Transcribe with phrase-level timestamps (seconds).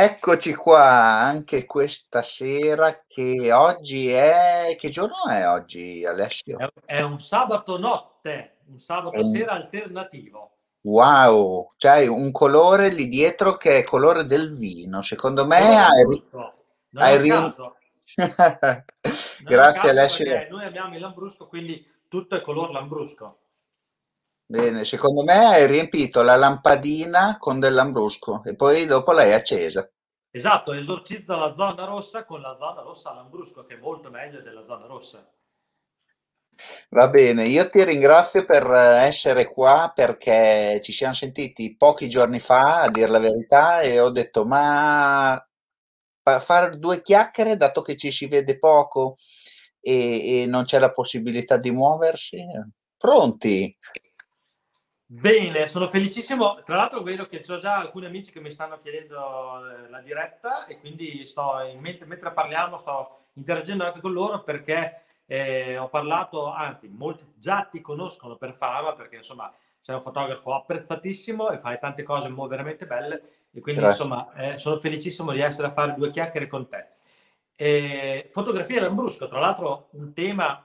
[0.00, 6.56] Eccoci qua anche questa sera che oggi è che giorno è oggi Alessio?
[6.84, 10.52] È un sabato notte, un sabato un sera alternativo.
[10.82, 15.02] Wow, c'hai un colore lì dietro che è colore del vino.
[15.02, 16.24] Secondo me hai ri
[16.94, 17.54] hai un
[19.42, 20.46] Grazie Alessio.
[20.48, 23.38] noi abbiamo il lambrusco, quindi tutto è color lambrusco.
[24.50, 29.86] Bene, secondo me hai riempito la lampadina con del lambrusco e poi dopo l'hai accesa.
[30.30, 34.64] Esatto, esorcizza la zona rossa con la zona rossa lambrusco, che è molto meglio della
[34.64, 35.30] zona rossa.
[36.88, 42.80] Va bene, io ti ringrazio per essere qua perché ci siamo sentiti pochi giorni fa,
[42.80, 45.46] a dir la verità, e ho detto, ma
[46.22, 49.16] fa- fare due chiacchiere, dato che ci si vede poco
[49.78, 52.42] e, e non c'è la possibilità di muoversi?
[52.96, 53.76] Pronti?
[55.10, 56.60] Bene, sono felicissimo.
[56.62, 60.66] Tra l'altro vedo che ho già alcuni amici che mi stanno chiedendo eh, la diretta
[60.66, 66.88] e quindi sto mentre parliamo sto interagendo anche con loro perché eh, ho parlato, anzi,
[66.88, 72.02] molti già ti conoscono per fama perché insomma sei un fotografo apprezzatissimo e fai tante
[72.02, 74.04] cose veramente belle e quindi Grazie.
[74.04, 76.86] insomma eh, sono felicissimo di essere a fare due chiacchiere con te.
[77.56, 80.62] Eh, fotografia Lambrusco, tra l'altro un tema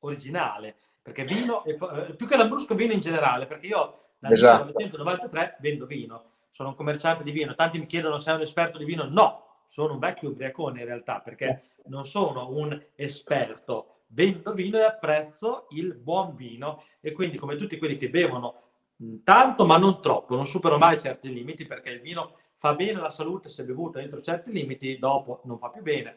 [0.00, 4.64] originale perché vino, po- eh, più che Lambrusco, vino in generale, perché io dal Esatto.
[4.64, 7.54] 1993 vendo vino, sono un commerciante di vino.
[7.54, 9.06] Tanti mi chiedono se sei un esperto di vino.
[9.08, 14.00] No, sono un vecchio ubriacone in realtà, perché non sono un esperto.
[14.08, 18.62] Vendo vino e apprezzo il buon vino e quindi come tutti quelli che bevono
[18.96, 22.98] mh, tanto ma non troppo, non supero mai certi limiti perché il vino fa bene
[22.98, 26.16] alla salute se bevuto entro certi limiti, dopo non fa più bene.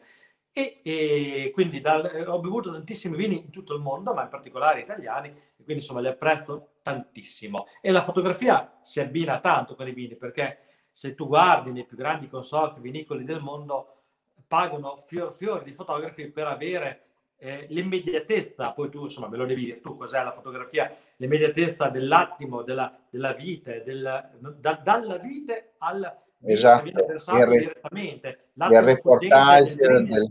[0.52, 4.28] E, e quindi dal- eh, ho bevuto tantissimi vini in tutto il mondo, ma in
[4.28, 7.66] particolare italiani, e quindi insomma li apprezzo tantissimo.
[7.80, 10.58] E la fotografia si abbina tanto con i vini, perché
[10.92, 14.02] se tu guardi nei più grandi consorzi vinicoli del mondo,
[14.48, 17.04] pagano fior fior di fotografi per avere
[17.36, 22.62] eh, l'immediatezza, poi tu insomma me lo devi dire tu cos'è la fotografia, l'immediatezza dell'attimo,
[22.62, 30.28] della, della vite, del, da- dalla vite al Esatto, il, re- direttamente, il reportage del...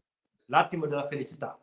[0.50, 1.58] l'attimo della felicità.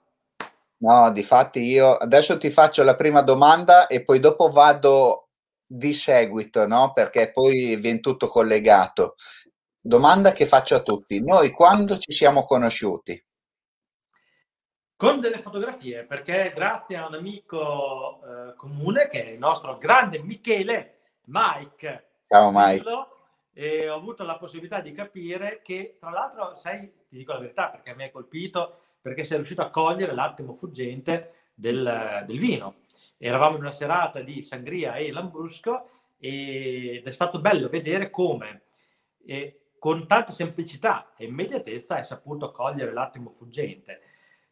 [0.79, 5.29] No, difatti io adesso ti faccio la prima domanda e poi dopo vado
[5.65, 6.93] di seguito, no?
[6.93, 9.15] Perché poi viene tutto collegato.
[9.81, 11.23] Domanda che faccio a tutti.
[11.23, 13.25] Noi quando ci siamo conosciuti?
[14.97, 20.19] Con delle fotografie, perché grazie a un amico eh, comune che è il nostro grande
[20.19, 22.85] Michele Mike Ciao Mike.
[23.53, 27.69] E ho avuto la possibilità di capire che, tra l'altro, sai, ti dico la verità
[27.69, 32.83] perché mi hai colpito, perché sei riuscito a cogliere l'attimo fuggente del, del vino.
[33.19, 38.63] Eravamo in una serata di sangria e lambrusco ed è stato bello vedere come
[39.25, 44.01] eh, con tanta semplicità e immediatezza hai saputo cogliere l'attimo fuggente.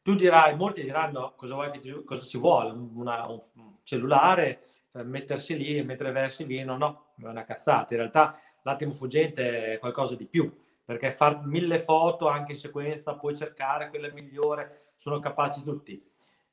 [0.03, 3.41] Tu dirai, molti diranno cosa, vuoi cosa ci vuole, Una- un
[3.83, 4.61] cellulare,
[4.95, 7.95] per mettersi lì e mentre versi vino, no, è una cazzata.
[7.95, 13.15] In realtà l'attimo fuggente è qualcosa di più, perché far mille foto anche in sequenza,
[13.15, 16.03] puoi cercare quella migliore, sono capaci tutti,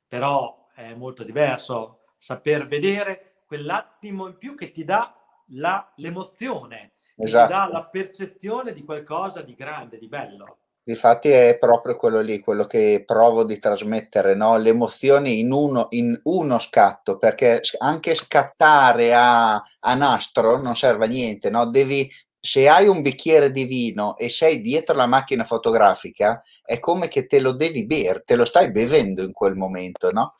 [0.06, 5.14] però è molto diverso saper vedere quell'attimo in più che ti dà
[5.48, 7.72] la- l'emozione, che ti dà Esatto.
[7.72, 10.58] la percezione di qualcosa di grande, di bello.
[10.84, 14.56] Difatti è proprio quello lì, quello che provo di trasmettere, no?
[14.56, 21.04] Le emozioni in uno, in uno scatto, perché anche scattare a, a nastro non serve
[21.04, 21.66] a niente, no?
[21.66, 22.10] Devi,
[22.44, 27.26] se hai un bicchiere di vino e sei dietro la macchina fotografica, è come che
[27.26, 30.34] te lo devi bere, te lo stai bevendo in quel momento, no?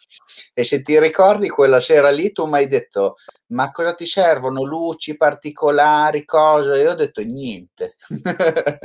[0.53, 3.15] E se ti ricordi quella sera lì, tu mi hai detto,
[3.53, 4.65] ma cosa ti servono?
[4.65, 6.81] Luci particolari, cose?
[6.81, 7.95] Io ho detto niente.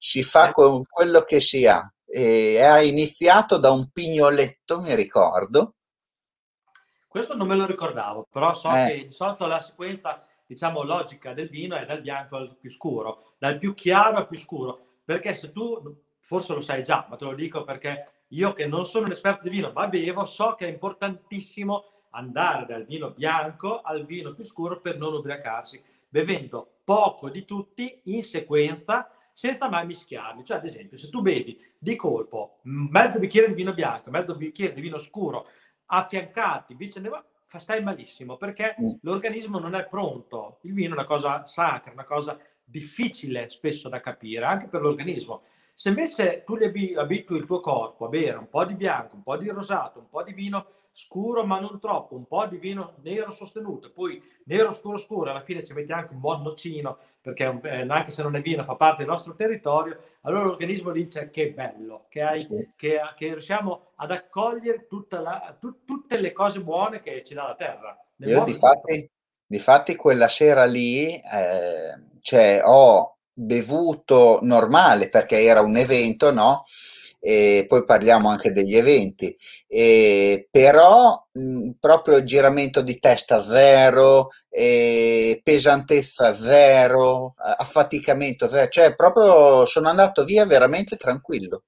[0.00, 1.82] Si fa Eh, con quello che si ha.
[2.06, 5.74] E ha iniziato da un pignoletto, mi ricordo.
[7.08, 11.34] Questo non me lo ricordavo, però so Eh, che di solito la sequenza, diciamo, logica
[11.34, 15.34] del vino è dal bianco al più scuro, dal più chiaro al più scuro, perché
[15.34, 19.04] se tu, forse lo sai già, ma te lo dico perché io che non sono
[19.04, 24.06] un esperto di vino, ma bevo, so che è importantissimo andare dal vino bianco al
[24.06, 30.44] vino più scuro per non ubriacarsi, bevendo poco di tutti in sequenza senza mai mischiarli.
[30.44, 34.72] Cioè, ad esempio, se tu bevi di colpo mezzo bicchiere di vino bianco, mezzo bicchiere
[34.72, 35.46] di vino scuro,
[35.86, 40.58] affiancati, vicenda, fa- stai malissimo perché l'organismo non è pronto.
[40.62, 45.42] Il vino è una cosa sacra, una cosa difficile spesso da capire, anche per l'organismo.
[45.78, 49.22] Se invece tu li abitui il tuo corpo a bere un po' di bianco, un
[49.22, 52.96] po' di rosato, un po' di vino scuro ma non troppo, un po' di vino
[53.04, 57.44] nero sostenuto, poi nero scuro scuro, alla fine ci metti anche un buon nocino, perché
[57.44, 62.06] anche se non è vino fa parte del nostro territorio, allora l'organismo dice che bello,
[62.08, 62.72] che, hai, sì.
[62.74, 67.54] che, che riusciamo ad accogliere la, tu, tutte le cose buone che ci dà la
[67.54, 67.96] terra.
[68.16, 69.08] Io di fatti,
[69.46, 76.64] di fatti quella sera lì eh, cioè, ho bevuto normale perché era un evento, no?
[77.20, 79.36] E poi parliamo anche degli eventi,
[79.66, 84.28] e però mh, proprio giramento di testa zero,
[85.42, 91.64] pesantezza zero, affaticamento zero, cioè proprio sono andato via veramente tranquillo.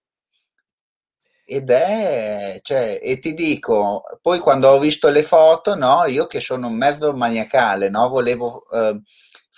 [1.45, 6.39] Ed è, cioè, e ti dico, poi quando ho visto le foto, no, io che
[6.39, 9.01] sono un mezzo maniacale, no, volevo eh,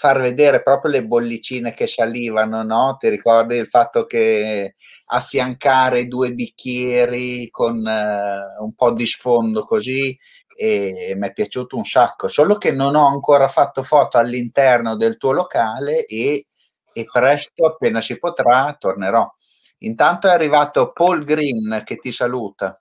[0.02, 2.96] far vedere proprio le bollicine che salivano, no?
[2.98, 4.74] Ti ricordi il fatto che
[5.06, 10.18] affiancare due bicchieri con eh, un po' di sfondo così
[10.56, 15.16] e mi è piaciuto un sacco, solo che non ho ancora fatto foto all'interno del
[15.18, 16.48] tuo locale e,
[16.92, 19.32] e presto, appena si potrà, tornerò.
[19.78, 22.80] Intanto è arrivato Paul Green che ti saluta.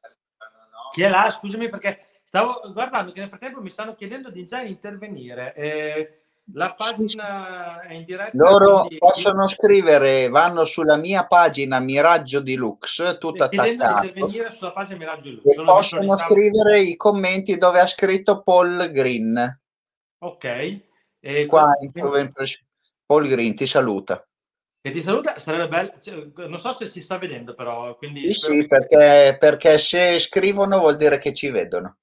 [0.92, 1.30] Chi è là?
[1.30, 5.54] Scusami perché stavo guardando che nel frattempo mi stanno chiedendo di già intervenire.
[5.54, 6.21] Eh,
[6.54, 8.32] la pagina è in diretta.
[8.34, 8.98] Loro quindi...
[8.98, 14.06] possono scrivere, vanno sulla mia pagina Miraggio di Lux, tutto attaccato.
[14.06, 15.64] intervenire sulla pagina Miraggio di Lux.
[15.64, 19.60] possono scrivere i commenti dove ha scritto Paul Green.
[20.20, 20.80] Ok.
[21.20, 22.02] E Qua quindi...
[23.06, 24.26] Paul Green ti saluta.
[24.84, 27.96] Che ti saluta, sarebbe bello, cioè, non so se si sta vedendo però.
[27.98, 31.98] Quindi sì, sì, perché, perché se scrivono vuol dire che ci vedono.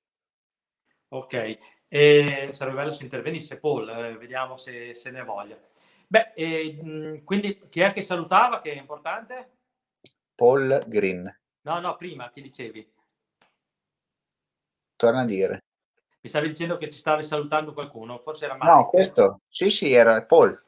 [1.09, 1.59] Ok,
[1.89, 5.59] e sarebbe bello se intervenisse Paul, eh, vediamo se, se, ne voglia.
[6.07, 9.53] Beh, eh, quindi chi è che salutava, che è importante?
[10.35, 11.35] Paul Green.
[11.63, 12.93] No, no, prima, chi dicevi?
[14.97, 15.65] Torna a dire.
[16.21, 18.67] Mi stavi dicendo che ci stavi salutando qualcuno, forse era Mike.
[18.67, 20.61] No, questo, sì, sì, era Paul.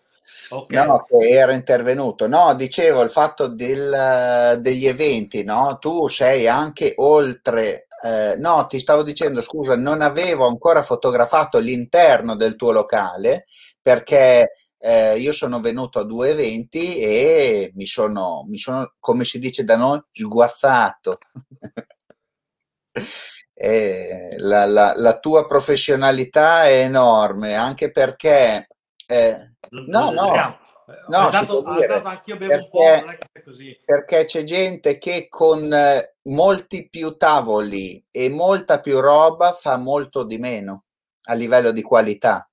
[0.49, 0.87] Okay.
[0.87, 2.27] No, che era intervenuto.
[2.29, 5.79] No, dicevo il fatto del, degli eventi, no?
[5.79, 12.35] Tu sei anche oltre eh, no, ti stavo dicendo, scusa, non avevo ancora fotografato l'interno
[12.35, 13.47] del tuo locale
[13.81, 19.38] perché eh, io sono venuto a due eventi e mi sono, mi sono come si
[19.38, 21.19] dice da noi, sguazzato.
[24.38, 28.69] la, la, la, tua professionalità è enorme, anche perché...
[29.06, 30.58] Eh, no, no,
[31.09, 33.79] No, dato, dire, anch'io bevo perché, un po', così.
[33.85, 40.25] perché c'è gente che con eh, molti più tavoli e molta più roba fa molto
[40.25, 40.85] di meno
[41.25, 42.49] a livello di qualità.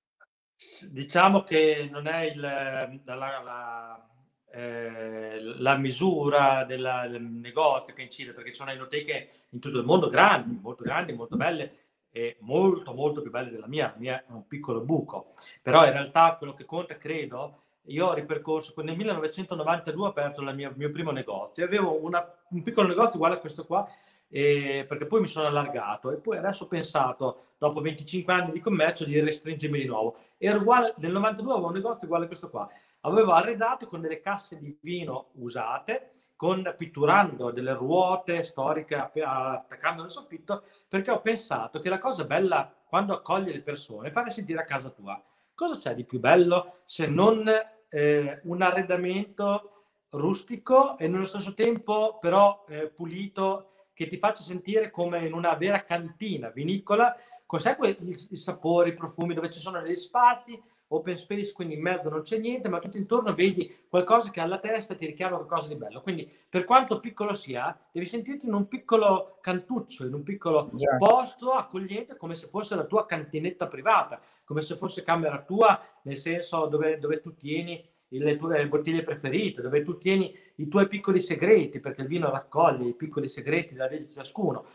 [0.89, 4.09] Diciamo che non è il, la, la,
[4.51, 9.85] eh, la misura della, del negozio che incide, perché ci sono enoteche in tutto il
[9.85, 14.25] mondo grandi, molto grandi, molto belle, e molto molto più belle della mia, la mia
[14.25, 18.95] è un piccolo buco, però in realtà quello che conta, credo, io ho ripercorso, nel
[18.95, 23.65] 1992 ho aperto il mio, primo negozio, avevo una, un piccolo negozio uguale a questo
[23.65, 23.87] qua,
[24.29, 28.59] eh, perché poi mi sono allargato e poi adesso ho pensato, dopo 25 anni di
[28.59, 30.17] commercio, di restringermi di nuovo.
[30.37, 32.69] Ero uguale, nel 92 avevo un negozio uguale a questo qua,
[33.01, 40.11] avevo arredato con delle casse di vino usate, con, pitturando delle ruote storiche, attaccando nel
[40.11, 44.59] soffitto, perché ho pensato che la cosa bella quando accogli le persone è fare sentire
[44.59, 45.21] a casa tua.
[45.55, 47.49] Cosa c'è di più bello se non
[47.89, 49.71] eh, un arredamento
[50.11, 55.55] rustico e nello stesso tempo però eh, pulito che ti faccia sentire come in una
[55.55, 57.15] vera cantina vinicola,
[57.47, 61.75] con sempre i, i sapori, i profumi, dove ci sono degli spazi, open space, quindi
[61.75, 65.35] in mezzo non c'è niente, ma tutto intorno vedi qualcosa che alla testa ti richiama
[65.35, 66.01] qualcosa di bello.
[66.01, 70.95] Quindi, per quanto piccolo sia, devi sentirti in un piccolo cantuccio, in un piccolo yeah.
[70.95, 76.17] posto accogliente, come se fosse la tua cantinetta privata, come se fosse camera tua, nel
[76.17, 81.19] senso dove, dove tu tieni le tue bottiglie preferite, dove tu tieni i tuoi piccoli
[81.19, 84.65] segreti, perché il vino raccoglie i piccoli segreti della vita di ciascuno.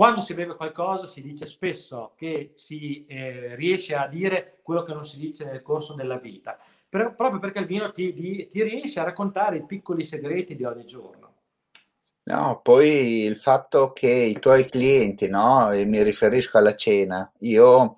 [0.00, 4.94] Quando si beve qualcosa si dice spesso che si eh, riesce a dire quello che
[4.94, 6.56] non si dice nel corso della vita,
[6.88, 10.64] per, proprio perché il vino ti, ti, ti riesce a raccontare i piccoli segreti di
[10.64, 11.34] ogni giorno.
[12.22, 17.94] No, poi il fatto che i tuoi clienti, no, e mi riferisco alla cena, io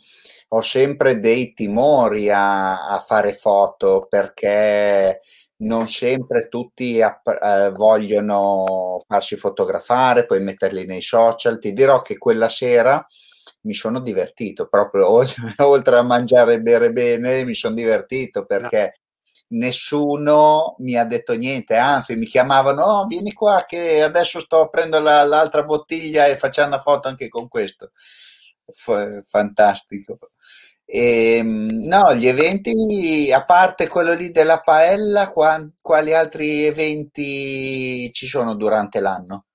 [0.49, 5.21] ho sempre dei timori a, a fare foto perché
[5.63, 11.59] non sempre tutti app- eh, vogliono farsi fotografare, poi metterli nei social.
[11.59, 13.05] Ti dirò che quella sera
[13.63, 18.99] mi sono divertito proprio oltre, oltre a mangiare e bere bene, mi sono divertito perché
[19.49, 24.99] nessuno mi ha detto niente, anzi mi chiamavano, oh, vieni qua che adesso sto aprendo
[25.01, 27.93] la, l'altra bottiglia e facciamo una foto anche con questo.
[28.73, 30.19] F- fantastico.
[30.95, 38.13] E, ehm, no, gli eventi, a parte quello lì della paella, qua, quali altri eventi
[38.13, 39.47] ci sono durante l'anno?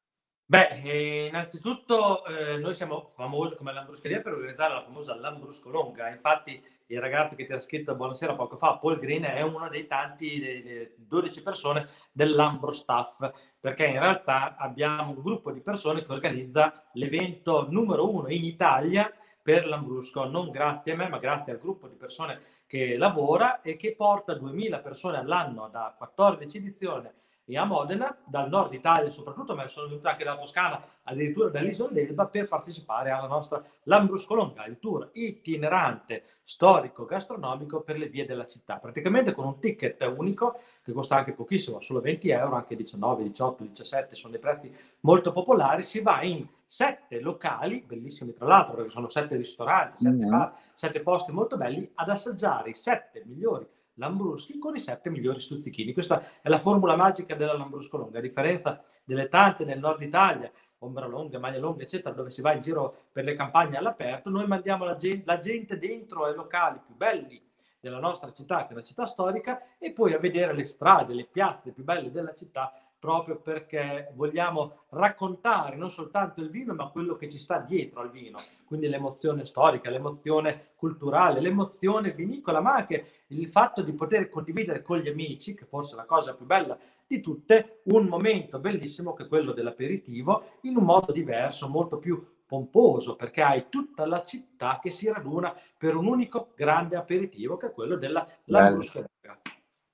[0.45, 6.09] Beh, eh, innanzitutto eh, noi siamo famosi come Lambruscheria per organizzare la famosa Lambrusco Longa.
[6.09, 9.85] Infatti, il ragazzo che ti ha scritto buonasera poco fa, Paul Green, è uno dei
[9.85, 13.29] tanti, delle 12 persone dell'Ambro Staff,
[13.59, 19.11] perché in realtà abbiamo un gruppo di persone che organizza l'evento numero uno in Italia
[19.47, 23.77] per l'Ambrusco, non grazie a me, ma grazie al gruppo di persone che lavora e
[23.77, 27.09] che porta 2000 persone all'anno da 14 edizioni
[27.49, 31.91] e a Modena, dal nord Italia soprattutto, ma sono venuti anche dalla Toscana, addirittura dall'isola
[31.93, 38.25] d'Elba, per partecipare alla nostra Lambrusco Longa, il tour itinerante storico gastronomico per le vie
[38.25, 42.75] della città, praticamente con un ticket unico che costa anche pochissimo, solo 20 euro, anche
[42.75, 44.69] 19, 18, 17, sono dei prezzi
[45.01, 50.15] molto popolari, si va in sette locali, bellissimi tra l'altro, perché sono sette ristoranti, sette,
[50.17, 50.29] mm-hmm.
[50.29, 53.65] bar, sette posti molto belli, ad assaggiare i sette migliori
[53.97, 55.93] Lambruschi con i sette migliori stuzzichini.
[55.93, 60.51] Questa è la formula magica della Lambrusco Longa, a differenza delle tante nel nord Italia,
[60.79, 64.45] ombra longa, maglia longa, eccetera, dove si va in giro per le campagne all'aperto, noi
[64.45, 67.41] mandiamo la gente, la gente dentro ai locali più belli
[67.79, 71.25] della nostra città, che è una città storica, e poi a vedere le strade, le
[71.25, 77.15] piazze più belle della città proprio perché vogliamo raccontare non soltanto il vino, ma quello
[77.15, 83.23] che ci sta dietro al vino, quindi l'emozione storica, l'emozione culturale, l'emozione vinicola, ma anche
[83.27, 86.77] il fatto di poter condividere con gli amici, che forse è la cosa più bella
[87.05, 92.35] di tutte, un momento bellissimo che è quello dell'aperitivo, in un modo diverso, molto più
[92.47, 97.67] pomposo, perché hai tutta la città che si raduna per un unico grande aperitivo, che
[97.67, 99.03] è quello della Lambrusco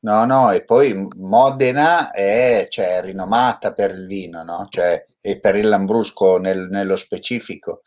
[0.03, 4.67] No, no, e poi Modena è, cioè, rinomata per il vino, no?
[4.69, 7.83] Cioè, e per il Lambrusco nel- nello specifico.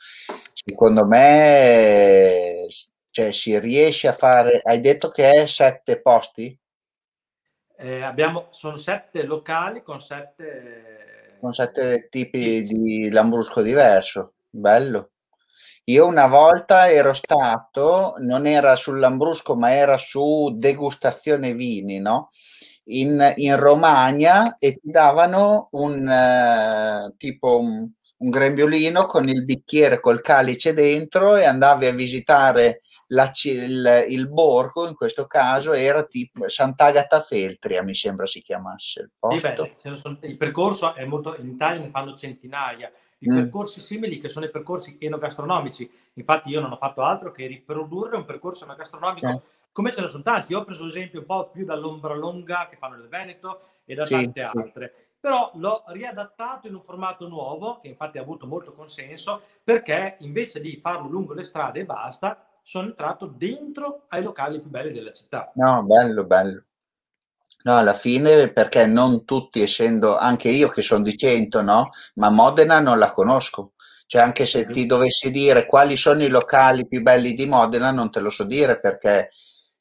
[0.55, 2.67] Secondo me,
[3.11, 4.63] cioè, si riesce a fare.
[4.65, 6.59] Hai detto che è sette posti?
[7.77, 11.37] Eh, abbiamo, sono sette locali con sette...
[11.39, 14.37] Con sette tipi di Lambrusco diverso.
[14.49, 15.11] Bello.
[15.89, 22.31] Io una volta ero stato, non era sul Lambrusco, ma era su degustazione vini, no?
[22.87, 27.89] In, in Romagna e ti davano un eh, tipo un,
[28.19, 34.29] un grembiulino con il bicchiere col calice dentro e andavi a visitare la, il, il,
[34.29, 39.65] borgo, in questo caso era tipo Sant'Agata Feltria, mi sembra si chiamasse il posto.
[39.77, 43.37] Sì, beh, il percorso è molto, in Italia ne fanno centinaia, di mm.
[43.37, 45.89] percorsi simili che sono i percorsi enogastronomici.
[46.15, 49.41] Infatti io non ho fatto altro che riprodurre un percorso enogastronomico eh.
[49.73, 50.53] come ce ne sono tanti.
[50.53, 54.07] Io ho preso esempio un po' più dall'Ombra Longa che fanno nel Veneto e da
[54.07, 55.05] tante sì.
[55.27, 60.61] Però l'ho riadattato in un formato nuovo, che infatti ha avuto molto consenso, perché invece
[60.61, 65.11] di farlo lungo le strade e basta, sono entrato dentro ai locali più belli della
[65.13, 65.51] città.
[65.57, 66.63] No, bello, bello.
[67.65, 71.91] No, alla fine perché non tutti, essendo anche io che sono di Cento, no?
[72.15, 73.73] Ma Modena non la conosco.
[74.07, 78.13] Cioè, anche se ti dovessi dire quali sono i locali più belli di Modena, non
[78.13, 79.31] te lo so dire perché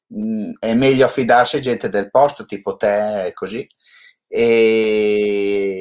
[0.08, 3.64] mh, è meglio affidarsi a gente del posto, tipo te, così.
[4.28, 5.76] E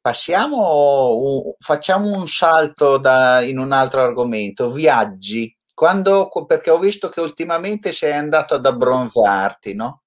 [0.00, 5.56] passiamo, facciamo un salto da, in un altro argomento, viaggi.
[5.74, 10.02] Quando, perché ho visto che ultimamente sei andato ad abbronzarti, no?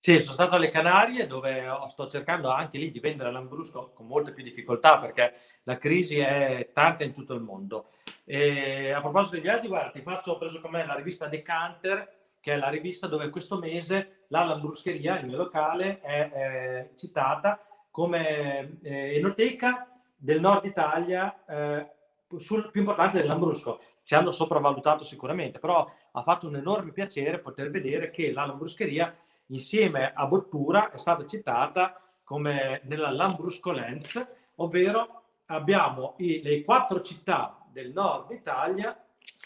[0.00, 4.32] Sì, sono stato alle Canarie dove sto cercando anche lì di vendere l'Ambrusco con molte
[4.32, 5.34] più difficoltà perché
[5.64, 7.88] la crisi è tanta in tutto il mondo.
[8.24, 12.16] E a proposito dei viaggi, guarda, ti faccio, ho preso con me la rivista Decanter,
[12.40, 17.60] che è la rivista dove questo mese la Lambruscheria, il mio locale, è, è citata
[17.90, 21.90] come eh, enoteca del nord Italia eh,
[22.38, 23.80] sul, più importante dell'Ambrusco.
[24.02, 29.14] Ci hanno sopravvalutato sicuramente, però ha fatto un enorme piacere poter vedere che la Lambruscheria
[29.46, 37.00] insieme a Bottura è stata citata come nella Lambrusco Lens, ovvero abbiamo i, le quattro
[37.02, 38.98] città del nord Italia,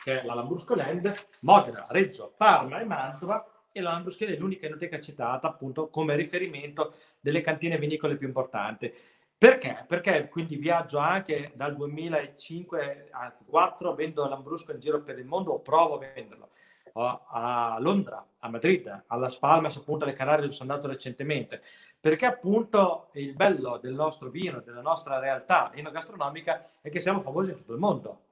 [0.03, 4.67] che è la Lambrusco Land, Modena, Reggio, Parma e Mantova, e la Lambrusco è l'unica
[4.67, 8.93] enoteca citata appunto come riferimento delle cantine vinicole più importanti.
[9.37, 9.85] Perché?
[9.89, 15.53] Perché quindi viaggio anche dal 2005, anzi 4, vendo Lambrusco in giro per il mondo
[15.53, 16.51] o provo a venderlo
[16.95, 21.63] a Londra, a Madrid, alla Spalmas, appunto alle Canarie dove sono andato recentemente,
[21.99, 27.51] perché appunto il bello del nostro vino, della nostra realtà enogastronomica è che siamo famosi
[27.51, 28.25] in tutto il mondo.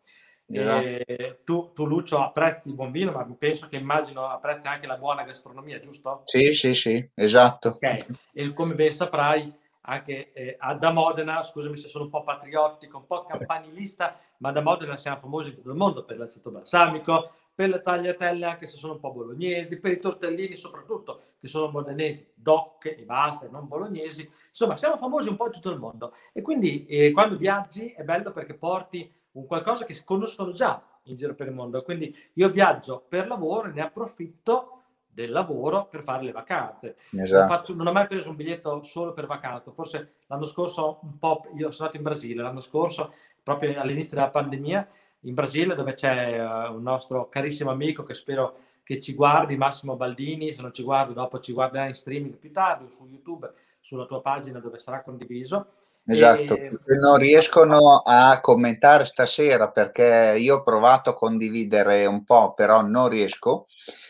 [0.52, 1.38] Esatto.
[1.45, 5.23] Tu, tu, Lucio, apprezzi il buon vino, ma penso che immagino apprezzi anche la buona
[5.23, 6.23] gastronomia, giusto?
[6.26, 7.71] Sì, sì, sì, esatto.
[7.71, 8.04] Okay.
[8.33, 9.52] E come ben saprai,
[9.83, 14.61] anche eh, da Modena, scusami se sono un po' patriottico, un po' campanilista, ma da
[14.61, 18.76] Modena siamo famosi in tutto il mondo per l'aceto balsamico, per le tagliatelle anche se
[18.76, 23.69] sono un po' bolognesi, per i tortellini soprattutto che sono modenesi, doc e basta, non
[23.69, 27.90] bolognesi, insomma siamo famosi un po' in tutto il mondo e quindi eh, quando viaggi
[27.90, 32.14] è bello perché porti un qualcosa che conoscono già in giro per il mondo, quindi
[32.34, 34.82] io viaggio per lavoro e ne approfitto
[35.12, 36.96] del lavoro per fare le vacanze.
[37.12, 37.38] Esatto.
[37.38, 41.18] Non, faccio, non, ho mai preso un biglietto solo per vacanza, forse l'anno scorso un
[41.18, 44.88] po', io sono andato in Brasile, l'anno scorso proprio all'inizio della pandemia
[45.25, 49.96] in Brasile dove c'è uh, un nostro carissimo amico che spero che ci guardi, Massimo
[49.96, 53.52] Baldini, se non ci guardi dopo ci guarderà in streaming più tardi o su YouTube,
[53.78, 55.75] sulla tua pagina dove sarà condiviso.
[56.12, 56.79] Esatto, e...
[57.00, 63.09] non riescono a commentare stasera perché io ho provato a condividere un po', però non
[63.09, 63.67] riesco.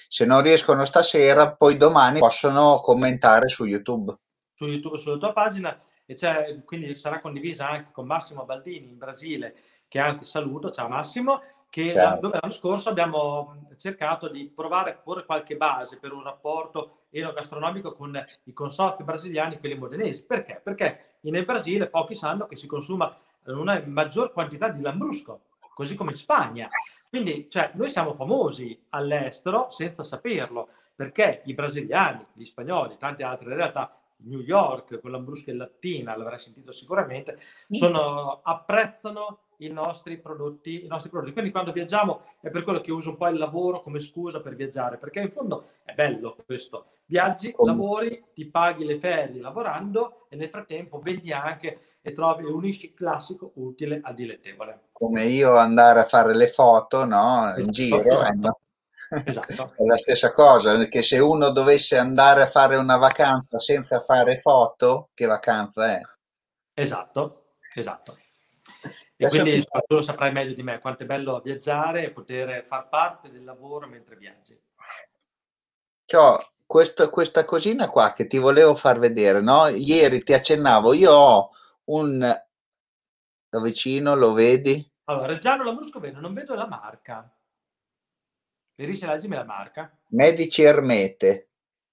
[0.09, 4.17] Se non riescono stasera, poi domani possono commentare su YouTube.
[4.55, 9.55] Su YouTube, sulla tua pagina, e quindi sarà condivisa anche con Massimo Baldini in Brasile
[9.91, 12.29] che anzi saluto, ciao Massimo, che certo.
[12.29, 18.21] l'anno scorso abbiamo cercato di provare a porre qualche base per un rapporto enogastronomico con
[18.45, 20.25] i consorzi brasiliani e quelli modenesi.
[20.25, 20.61] Perché?
[20.63, 26.11] Perché in Brasile pochi sanno che si consuma una maggior quantità di lambrusco, così come
[26.11, 26.69] in Spagna.
[27.09, 33.55] Quindi cioè, noi siamo famosi all'estero senza saperlo, perché i brasiliani, gli spagnoli, tante altre
[33.55, 37.75] realtà, New York, con l'ambrusco e lattina, l'avrai sentito sicuramente, mm.
[37.75, 41.33] sono, apprezzano i nostri prodotti, i nostri prodotti.
[41.33, 44.55] Quindi quando viaggiamo è per quello che uso un po' il lavoro come scusa per
[44.55, 46.87] viaggiare, perché in fondo è bello questo.
[47.07, 52.51] Viaggi, lavori, ti paghi le ferie lavorando e nel frattempo vendi anche e trovi e
[52.51, 54.89] unisci classico utile a dilettevole.
[54.93, 57.53] Come io andare a fare le foto, no?
[57.57, 58.23] In esatto, giro.
[58.23, 58.61] Eh, esatto.
[59.25, 59.73] Esatto.
[59.83, 64.37] è la stessa cosa, perché se uno dovesse andare a fare una vacanza senza fare
[64.37, 66.01] foto, che vacanza è?
[66.75, 68.17] Esatto, esatto.
[69.17, 72.89] E quindi tu lo saprai meglio di me quanto è bello viaggiare e poter far
[72.89, 74.59] parte del lavoro mentre viaggi.
[76.05, 79.69] Ciao, questo, questa cosina qua che ti volevo far vedere, no?
[79.69, 81.51] Ieri ti accennavo, io ho
[81.85, 84.89] un da vicino, lo vedi?
[85.05, 87.33] Allora, Reggiano Lambrusco vedo, non vedo la marca.
[88.77, 89.95] Riesci a leggermi la marca?
[90.09, 91.49] Medici Ermete.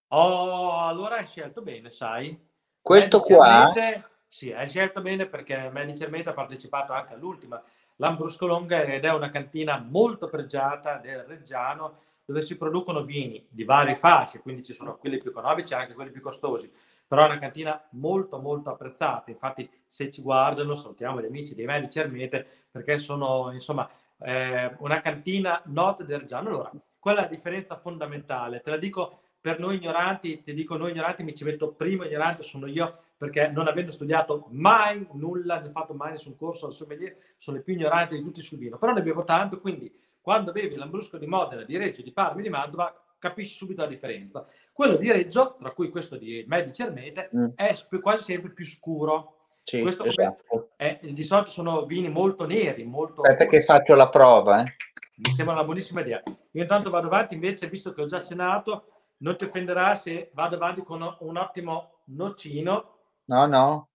[0.09, 2.39] Oh, allora hai scelto bene, sai?
[2.81, 3.73] Questo Medici qua...
[3.75, 7.61] Ermete sì, hai scelto bene perché Medici Ermete ha partecipato anche all'ultima
[7.97, 13.63] Lambrusco Longa ed è una cantina molto pregiata del Reggiano dove si producono vini di
[13.63, 16.69] varie fasce, quindi ci sono quelli più economici e anche quelli più costosi,
[17.07, 21.65] però è una cantina molto molto apprezzata, infatti se ci guardano salutiamo gli amici dei
[21.65, 26.49] Medici Ermete perché sono insomma eh, una cantina nota del Reggiano.
[26.49, 28.59] Allora, qual è la differenza fondamentale?
[28.59, 32.43] Te la dico per noi ignoranti, ti dico noi ignoranti, mi ci metto primo ignorante,
[32.43, 36.73] sono io, perché non avendo studiato mai nulla, ne ho fatto mai nessun corso al
[36.73, 40.51] sommelier, sono il più ignorante di tutti sul vino, però ne bevo tanto, quindi quando
[40.51, 44.45] bevi l'ambrusco di Modena, di Reggio, di Parma, di Mantova, capisci subito la differenza.
[44.71, 47.45] Quello di Reggio, tra cui questo di Medici Ermete, mm.
[47.55, 49.37] è quasi sempre più scuro.
[49.63, 50.69] Sì, questo esatto.
[50.75, 53.21] è, di solito sono vini molto neri, molto...
[53.21, 54.75] Aspetta che faccio la prova, eh.
[55.17, 56.21] Mi sembra una buonissima idea.
[56.51, 58.85] Io intanto vado avanti, invece, visto che ho già cenato,
[59.19, 62.96] non ti offenderà se vado avanti con un ottimo nocino.
[63.29, 63.89] No, no,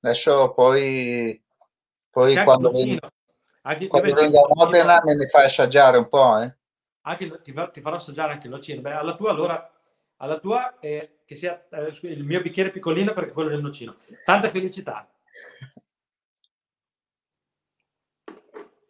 [0.00, 1.40] adesso poi,
[2.10, 3.10] poi quando, vengo,
[3.88, 6.38] quando vengo a Modena me ne fai assaggiare un po'.
[6.38, 6.56] Eh?
[7.02, 8.80] Anche, ti, ti, farò assaggiare anche il nocino.
[8.80, 9.68] Beh, alla tua allora,
[10.18, 13.96] alla tua eh, che sia eh, il mio bicchiere piccolino perché quello del nocino.
[14.24, 15.10] Tanta felicità.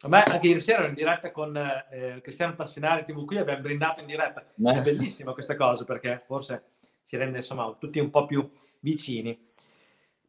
[0.01, 3.61] A me anche ieri sera ero in diretta con eh, Cristiano Tassinari TV qui, abbiamo
[3.61, 4.41] brindato in diretta.
[4.41, 6.73] È bellissima questa cosa perché forse
[7.05, 8.47] ci rende insomma tutti un po' più
[8.81, 9.48] vicini.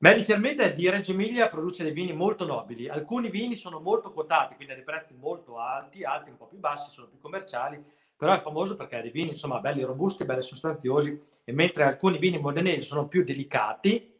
[0.02, 2.88] Medici Almeida di Reggio Emilia produce dei vini molto nobili.
[2.88, 6.56] Alcuni vini sono molto quotati, quindi a dei prezzi molto alti, altri un po' più
[6.56, 7.78] bassi, sono più commerciali,
[8.16, 12.16] però è famoso perché ha dei vini insomma belli robusti, belli sostanziosi, e mentre alcuni
[12.16, 14.10] vini modenesi sono più delicati,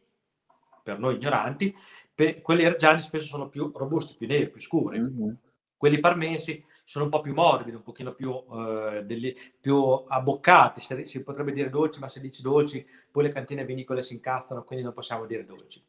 [0.83, 1.75] per noi ignoranti,
[2.13, 4.99] pe- quelli reggiani spesso sono più robusti, più neri, più scuri.
[4.99, 5.33] Mm-hmm.
[5.77, 11.05] Quelli parmensi sono un po' più morbidi, un pochino più, eh, degli, più abboccati, si,
[11.05, 14.83] si, potrebbe dire dolci, ma se dici dolci poi le cantine vinicole si incazzano, quindi
[14.83, 15.81] non possiamo dire dolci.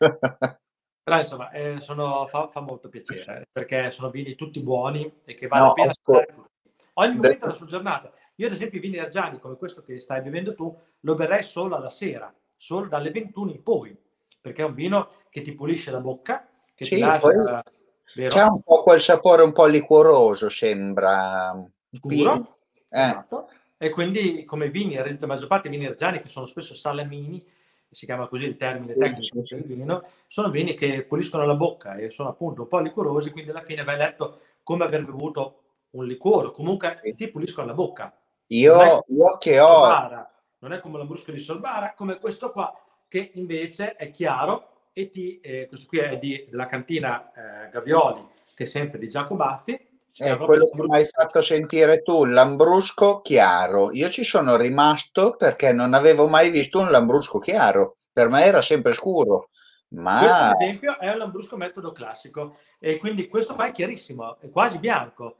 [1.02, 5.46] Però insomma, eh, sono, fa, fa, molto piacere, perché sono vini tutti buoni e che
[5.46, 6.46] vale no, la pena ascol-
[6.94, 8.12] ogni momento della sua giornata.
[8.34, 11.74] Io ad esempio i vini reggiani, come questo che stai bevendo tu, lo berrei solo
[11.74, 13.96] alla sera, solo dalle 21 in poi,
[14.42, 17.62] perché è un vino che ti pulisce la bocca, che sì, ti lascia...
[17.62, 17.82] Poi
[18.14, 18.28] Vero?
[18.34, 21.52] C'è un po' quel sapore un po' liquoroso, sembra.
[21.92, 22.56] Scuro.
[22.88, 23.00] Eh.
[23.00, 23.48] Esatto.
[23.76, 27.44] E quindi come vini, la maggior parte dei vini reggiani, che sono spesso salamini,
[27.90, 32.10] si chiama così il termine tecnico del vino, sono vini che puliscono la bocca e
[32.10, 36.50] sono appunto un po' liquorosi, quindi alla fine vai letto come aver bevuto un liquore,
[36.52, 38.16] comunque ti puliscono la bocca.
[38.48, 39.84] Io, io che ho...
[39.84, 44.73] Sorbara, non è come la brusca di Sorbara, come questo qua, che invece è chiaro
[44.94, 49.08] e ti, eh, questo qui è di, della cantina eh, Gavioli, che è sempre di
[49.08, 49.88] Giacobazzi.
[50.16, 53.90] È quello che mi hai fatto sentire tu, lambrusco chiaro.
[53.90, 57.96] Io ci sono rimasto perché non avevo mai visto un lambrusco chiaro.
[58.12, 59.50] Per me era sempre scuro.
[59.88, 60.18] Ma...
[60.20, 62.58] Questo, ad esempio, è un lambrusco metodo classico.
[62.78, 65.38] E quindi questo qua è chiarissimo, è quasi bianco.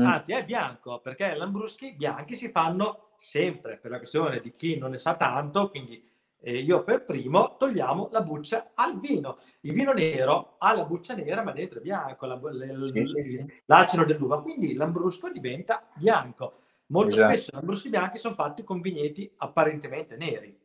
[0.00, 0.06] Mm.
[0.06, 4.90] Anzi, è bianco, perché lambruschi bianchi si fanno sempre, per la questione di chi non
[4.90, 6.02] ne sa tanto, quindi
[6.44, 9.38] eh, io per primo togliamo la buccia al vino.
[9.60, 13.24] Il vino nero ha la buccia nera, ma dentro è bianco, la, le, sì, sì,
[13.24, 13.62] sì.
[13.64, 16.52] l'acido dell'uva, quindi l'ambrusco diventa bianco.
[16.88, 17.32] Molto esatto.
[17.32, 20.60] spesso i lambruschi bianchi sono fatti con vigneti apparentemente neri.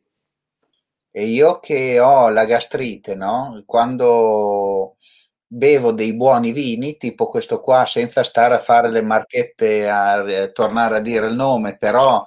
[1.10, 3.62] E io che ho la gastrite, no?
[3.64, 4.96] Quando
[5.46, 10.48] bevo dei buoni vini, tipo questo qua, senza stare a fare le marchette, a, a
[10.48, 12.24] tornare a dire il nome, però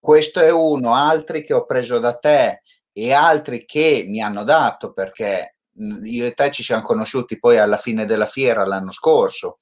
[0.00, 2.62] questo è uno, altri che ho preso da te,
[2.96, 7.76] e altri che mi hanno dato perché io e te ci siamo conosciuti poi alla
[7.76, 9.58] fine della fiera l'anno scorso.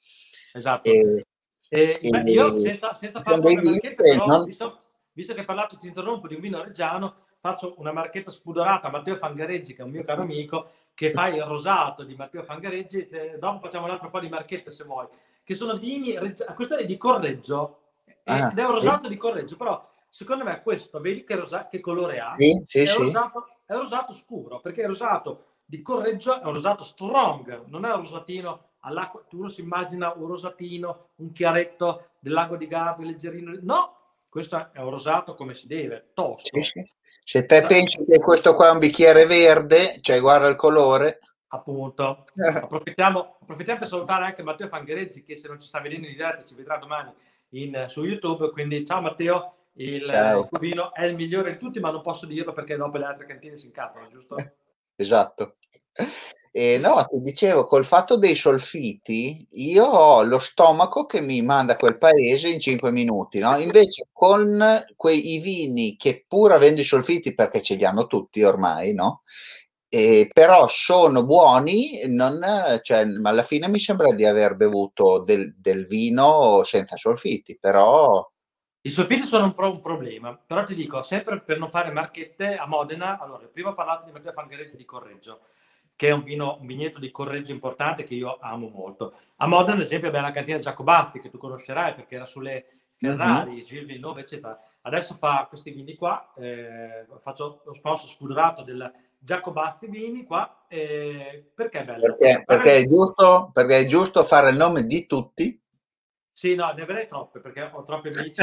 [0.52, 0.88] Esatto.
[0.88, 1.26] E,
[1.70, 4.44] e, e io senza, senza fare una marchetta, però, non...
[4.44, 4.78] visto,
[5.12, 8.90] visto, che hai parlato, ti interrompo, di un vino reggiano, faccio una marchetta spudorata a
[8.90, 13.06] Matteo Fangareggi, che è un mio caro amico, che fa il rosato di Matteo Fangareggi,
[13.06, 15.06] te, dopo facciamo un altro po' di marchette se vuoi,
[15.42, 16.14] che sono vini,
[16.54, 17.78] questo è di Correggio,
[18.24, 19.08] ah, ed è un rosato sì.
[19.08, 22.34] di Correggio, però secondo me questo, vedi che, rosa- che colore ha?
[22.38, 23.02] Sì, sì, è, sì.
[23.02, 27.92] Rosato, è rosato scuro, perché il rosato di Correggio è un rosato strong, non è
[27.92, 33.58] un rosatino all'acqua, tu si immagina un rosatino, un chiaretto del lago di Garda, leggerino,
[33.62, 33.96] no,
[34.28, 36.60] questo è un rosato come si deve, tosto.
[36.60, 36.90] Sì, sì.
[37.24, 41.18] Se te pensi che questo qua è un bicchiere verde, cioè guarda il colore.
[41.48, 46.12] Appunto, approfittiamo, approfittiamo per salutare anche Matteo Fanghereggi che se non ci sta vedendo in
[46.12, 47.12] diretta ci vedrà domani
[47.50, 50.46] in, su YouTube, quindi ciao Matteo il Ciao.
[50.48, 53.56] cubino è il migliore di tutti, ma non posso dirlo perché dopo le altre cantine
[53.56, 54.36] si incazzano, giusto?
[54.96, 55.56] esatto.
[56.54, 61.76] E no, ti dicevo, col fatto dei solfiti, io ho lo stomaco che mi manda
[61.76, 63.58] quel paese in 5 minuti, no?
[63.58, 68.92] Invece con quei vini che pur avendo i solfiti, perché ce li hanno tutti ormai,
[68.92, 69.22] no?
[69.88, 72.40] E però sono buoni, non,
[72.82, 78.30] cioè, alla fine mi sembra di aver bevuto del, del vino senza solfiti, però
[78.84, 82.56] i solfiti sono un, pro- un, problema, però ti dico, sempre per non fare marchette
[82.56, 85.40] a Modena, allora, prima ho parlato di Matteo Fangarese di Correggio,
[85.94, 89.14] che è un, vino, un vigneto di Correggio importante che io amo molto.
[89.36, 92.66] A Modena, ad esempio, abbiamo la cantina Giacobazzi, che tu conoscerai perché era sulle
[92.96, 93.64] Ferrari, mm-hmm.
[93.66, 94.60] Gilles Villeneuve, eccetera.
[94.82, 101.52] Adesso fa questi vini qua, eh, faccio lo sponsor spuderato del Giacobazzi Vini qua, eh,
[101.54, 102.00] perché è bello?
[102.00, 105.61] Perché, perché, è giusto, perché è giusto fare il nome di tutti
[106.32, 108.42] sì, no, ne avrei troppe perché ho troppi amici.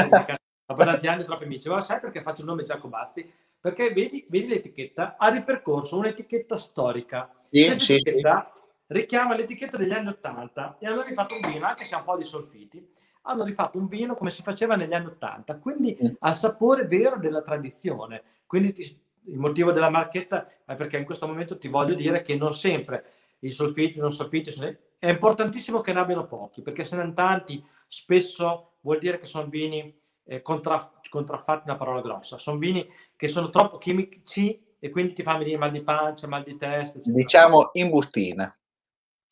[0.64, 1.68] dopo tanti anni troppi amici.
[1.68, 3.32] Ma sai perché faccio il nome Giacobazzi?
[3.60, 7.30] Perché vedi, vedi l'etichetta, ha ripercorso un'etichetta storica.
[7.50, 8.62] Sì, Questa sì, etichetta sì.
[8.86, 12.16] richiama l'etichetta degli anni 80 e hanno rifatto un vino, anche se ha un po'
[12.16, 12.88] di solfiti,
[13.22, 16.08] hanno rifatto un vino come si faceva negli anni 80, quindi mm.
[16.20, 18.22] al sapore vero della tradizione.
[18.46, 22.36] Quindi ti, il motivo della marchetta è perché in questo momento ti voglio dire che
[22.36, 23.04] non sempre
[23.40, 24.74] i solfiti, non solfiti, sono...
[24.98, 29.26] è importantissimo che ne abbiano pochi, perché se ne hanno tanti spesso vuol dire che
[29.26, 34.90] sono vini eh, contra, contraffatti, una parola grossa, sono vini che sono troppo chimici e
[34.90, 36.98] quindi ti fanno venire mal di pancia, mal di testa.
[36.98, 37.22] Eccetera.
[37.22, 38.56] Diciamo in bustina.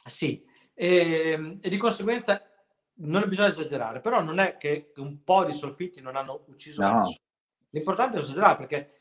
[0.04, 0.44] Sì,
[0.74, 2.42] e, ehm, e, di conseguenza
[2.96, 6.98] non bisogna esagerare, però non è che un po' di solfiti non hanno ucciso no.
[6.98, 7.18] nessuno.
[7.70, 8.92] L'importante è esagerare perché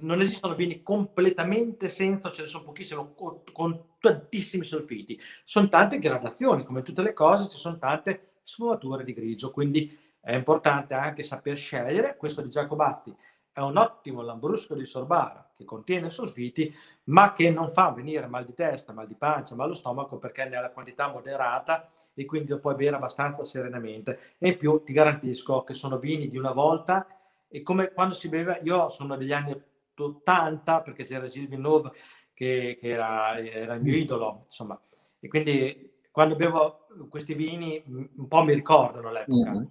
[0.00, 5.18] non esistono vini completamente senza, ce ne sono pochissimi, con, con tantissimi solfiti.
[5.44, 10.34] Sono tante gradazioni, come tutte le cose, ci sono tante sfumature di grigio, quindi è
[10.34, 12.16] importante anche saper scegliere.
[12.16, 13.14] Questo di Giacobazzi
[13.52, 16.74] è un ottimo lambrusco di sorbara che contiene solfiti,
[17.04, 20.44] ma che non fa venire mal di testa, mal di pancia, mal allo stomaco perché
[20.44, 24.36] è nella quantità moderata e quindi lo puoi bere abbastanza serenamente.
[24.38, 27.06] E in più ti garantisco che sono vini di una volta
[27.48, 29.60] e come quando si beve, io sono degli anni
[29.94, 31.90] 80 perché c'era Gilles Villeneuve
[32.32, 34.80] che, che era, era, il mio idolo, insomma,
[35.20, 39.50] e quindi quando bevo questi vini un po' mi ricordano l'epoca.
[39.50, 39.64] Mm-hmm.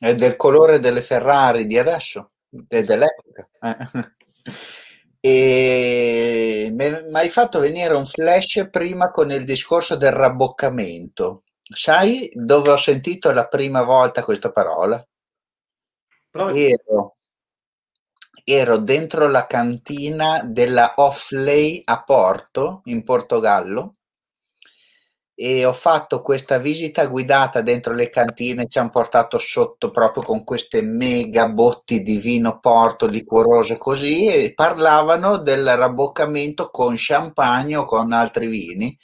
[0.00, 2.32] È del colore delle Ferrari di adesso,
[2.66, 3.48] è dell'epoca.
[3.60, 4.16] Eh.
[5.20, 11.44] E E mi hai fatto venire un flash prima con il discorso del rabboccamento.
[11.62, 15.04] Sai dove ho sentito la prima volta questa parola?
[16.52, 17.16] Ero,
[18.44, 23.96] ero dentro la cantina della Offley a Porto, in Portogallo,
[25.40, 30.42] e ho fatto questa visita guidata dentro le cantine, ci hanno portato sotto proprio con
[30.42, 37.84] queste mega botti di vino porto liquoroso così e parlavano del rabboccamento con champagne o
[37.84, 38.98] con altri vini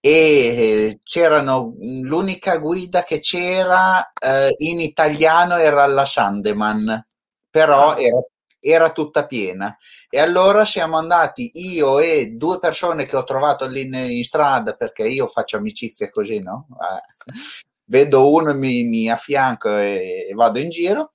[0.00, 7.06] e eh, c'erano l'unica guida che c'era eh, in italiano era la Sandeman
[7.48, 8.00] però ah.
[8.00, 8.20] era
[8.60, 9.76] era tutta piena.
[10.08, 14.74] E allora siamo andati io e due persone che ho trovato lì in, in strada,
[14.74, 16.66] perché io faccio amicizie così, no?
[16.70, 17.34] Eh,
[17.86, 21.14] vedo uno, mi, mi affianco e, e, vado in giro.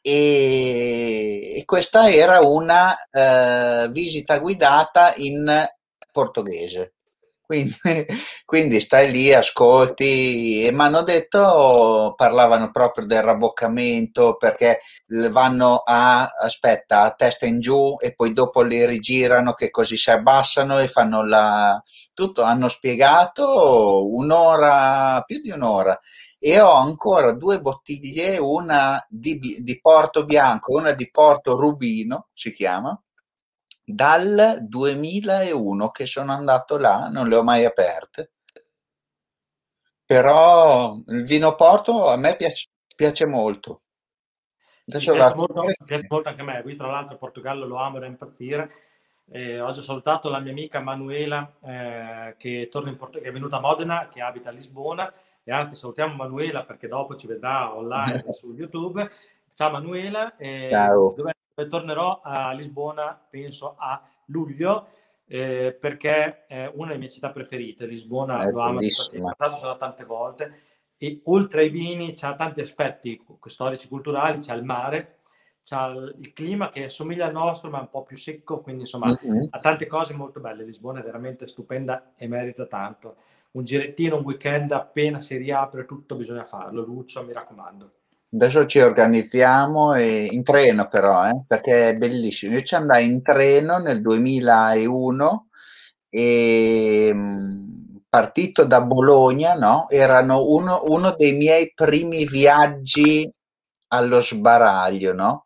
[0.00, 5.66] E, e questa era una eh, visita guidata in
[6.12, 6.94] portoghese.
[7.46, 7.74] Quindi,
[8.46, 14.80] quindi stai lì, ascolti, e mi hanno detto, parlavano proprio del rabboccamento perché
[15.30, 20.10] vanno a, aspetta, a testa in giù e poi dopo li rigirano che così si
[20.10, 21.82] abbassano e fanno la...
[22.14, 25.98] tutto, hanno spiegato un'ora, più di un'ora.
[26.38, 32.28] E ho ancora due bottiglie, una di, di Porto Bianco e una di Porto Rubino,
[32.34, 32.98] si chiama,
[33.84, 38.32] dal 2001 che sono andato là, non le ho mai aperte.
[40.06, 43.80] Però il vino Porto a me piace, piace molto.
[44.86, 46.62] Adesso sì, piace, molto, piace molto anche a me.
[46.62, 48.70] Qui tra l'altro Portogallo lo amo da impazzire.
[49.30, 53.32] Eh, oggi ho salutato la mia amica Manuela eh, che, torna in Porto- che è
[53.32, 55.10] venuta a Modena, che abita a Lisbona
[55.42, 59.08] e anzi salutiamo Manuela perché dopo ci vedrà online su YouTube.
[59.54, 61.14] Ciao Manuela, eh, Ciao.
[61.16, 61.34] Dove
[61.68, 64.88] tornerò a Lisbona, penso a luglio,
[65.26, 67.86] eh, perché è una delle mie città preferite.
[67.86, 70.52] Lisbona è lo amo, sono stato tante volte
[70.96, 75.20] e oltre ai vini c'ha tanti aspetti storici, culturali, c'è il mare,
[75.62, 79.46] c'ha il clima che somiglia al nostro ma un po' più secco, quindi insomma mm-hmm.
[79.50, 80.64] ha tante cose molto belle.
[80.64, 83.16] Lisbona è veramente stupenda e merita tanto.
[83.52, 86.84] Un girettino, un weekend appena si riapre tutto bisogna farlo.
[86.84, 87.92] Lucio, mi raccomando.
[88.34, 92.54] Adesso ci organizziamo e, in treno però, eh, perché è bellissimo.
[92.54, 95.48] Io ci andai in treno nel 2001
[96.10, 99.88] e mm, partito da Bologna, no?
[99.88, 103.30] Erano uno, uno dei miei primi viaggi
[103.88, 105.44] allo sbaraglio, no?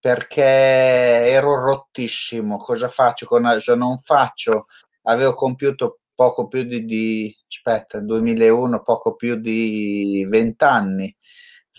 [0.00, 2.56] Perché ero rottissimo.
[2.56, 3.26] Cosa faccio?
[3.26, 4.66] Cosa non faccio?
[5.02, 11.16] Avevo compiuto poco più di, di aspetta, 2001, poco più di 20 anni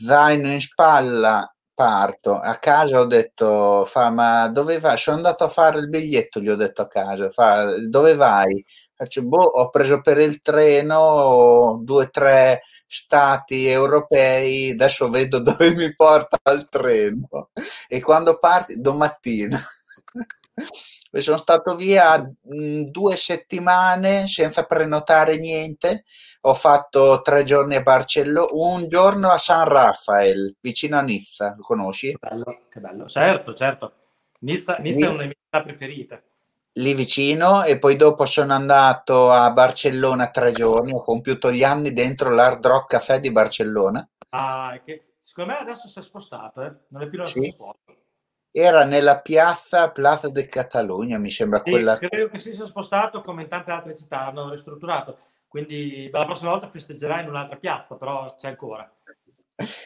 [0.03, 2.35] zaino in spalla, parto.
[2.39, 4.97] A casa ho detto, fa, ma dove vai?
[4.97, 8.63] Sono andato a fare il biglietto, gli ho detto a casa, fa, dove vai?
[8.93, 15.73] Faccio, boh, ho preso per il treno due o tre stati europei, adesso vedo dove
[15.75, 17.49] mi porta il treno.
[17.88, 19.59] E quando parti, domattina.
[21.11, 26.03] Sono stato via mh, due settimane senza prenotare niente
[26.41, 31.63] ho fatto tre giorni a Barcellona, un giorno a San Rafael, vicino a Nizza, lo
[31.63, 32.11] conosci?
[32.11, 33.07] Che bello, che bello.
[33.07, 33.93] certo, certo.
[34.41, 36.23] Nizza, Nizza è una mie città preferite.
[36.73, 41.91] Lì vicino e poi dopo sono andato a Barcellona tre giorni, ho compiuto gli anni
[41.91, 44.07] dentro l'Hard Rock Café di Barcellona.
[44.29, 46.73] Ah, che secondo me adesso si è spostato, eh?
[46.89, 47.53] non è più stesso sì.
[47.53, 47.98] posto.
[48.51, 51.97] Era nella piazza Plaza de Catalogna, mi sembra sì, quella.
[51.97, 55.17] Credo che si sia spostato come in tante altre città, hanno ristrutturato
[55.49, 58.89] quindi la prossima volta festeggerai in un'altra piazza, però c'è ancora.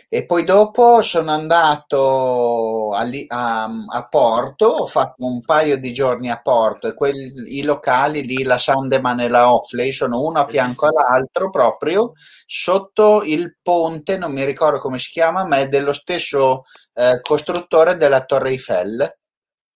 [0.07, 6.29] E poi dopo sono andato a, a, a, Porto, ho fatto un paio di giorni
[6.29, 10.47] a Porto e quelli, i locali lì, la Sandeman e la Offley, sono uno a
[10.47, 12.13] fianco all'altro proprio
[12.45, 17.97] sotto il ponte, non mi ricordo come si chiama, ma è dello stesso eh, costruttore
[17.97, 19.17] della Torre Eiffel.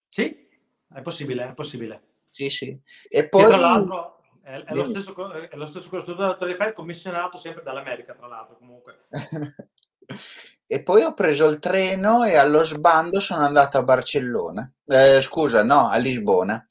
[0.07, 0.47] Sì,
[0.93, 2.01] è possibile, è possibile.
[2.29, 2.79] Sì, sì.
[3.09, 3.43] E poi...
[3.43, 7.63] E tra l'altro è, è, lo stesso, è lo stesso costruttore di Eiffel commissionato sempre
[7.63, 9.07] dall'America, tra l'altro, comunque.
[10.65, 14.69] e poi ho preso il treno e allo sbando sono andato a Barcellona.
[14.85, 16.65] Eh, scusa, no, a Lisbona.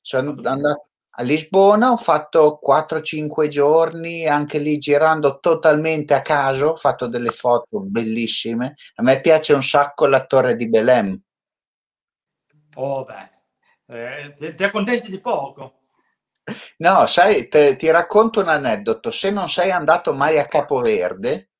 [0.00, 6.76] Sono andato a Lisbona, ho fatto 4-5 giorni, anche lì girando totalmente a caso, ho
[6.76, 8.74] fatto delle foto bellissime.
[8.96, 11.18] A me piace un sacco la torre di Belém.
[12.74, 13.30] Oh beh,
[13.86, 15.80] eh, ti, ti accontenti di poco.
[16.78, 19.10] No, sai, te, ti racconto un aneddoto.
[19.10, 21.50] Se non sei andato mai a Capoverde,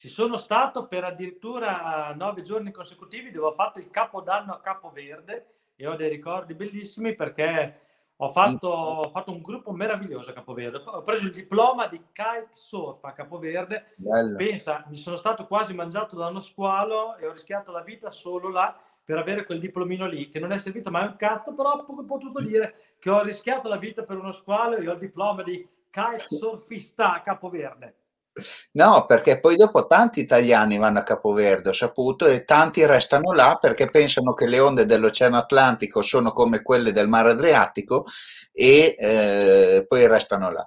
[0.00, 5.46] ci sono stato per addirittura nove giorni consecutivi dove ho fatto il capodanno a Capoverde
[5.76, 7.80] e ho dei ricordi bellissimi perché
[8.16, 10.80] ho fatto, ho fatto un gruppo meraviglioso a Capoverde.
[10.86, 13.92] Ho preso il diploma di kitesurf a Capoverde.
[13.96, 14.38] Bello.
[14.38, 18.48] Pensa, mi sono stato quasi mangiato da uno squalo e ho rischiato la vita solo
[18.48, 22.04] là per avere quel diplomino lì, che non è servito mai un cazzo, però ho
[22.06, 25.68] potuto dire che ho rischiato la vita per uno squalo e ho il diploma di
[25.90, 27.96] kitesurfista a Capoverde.
[28.72, 33.58] No, perché poi dopo tanti italiani vanno a Capoverde, ho saputo, e tanti restano là
[33.60, 38.06] perché pensano che le onde dell'Oceano Atlantico sono come quelle del Mare Adriatico
[38.52, 40.66] e eh, poi restano là.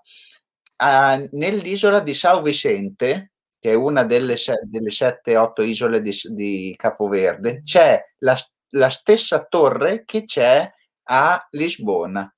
[0.77, 7.61] Ah, nell'isola di Sao Vicente, che è una delle, delle 7-8 isole di, di, Capoverde,
[7.63, 8.37] c'è la,
[8.71, 10.69] la stessa torre che c'è
[11.03, 12.33] a Lisbona.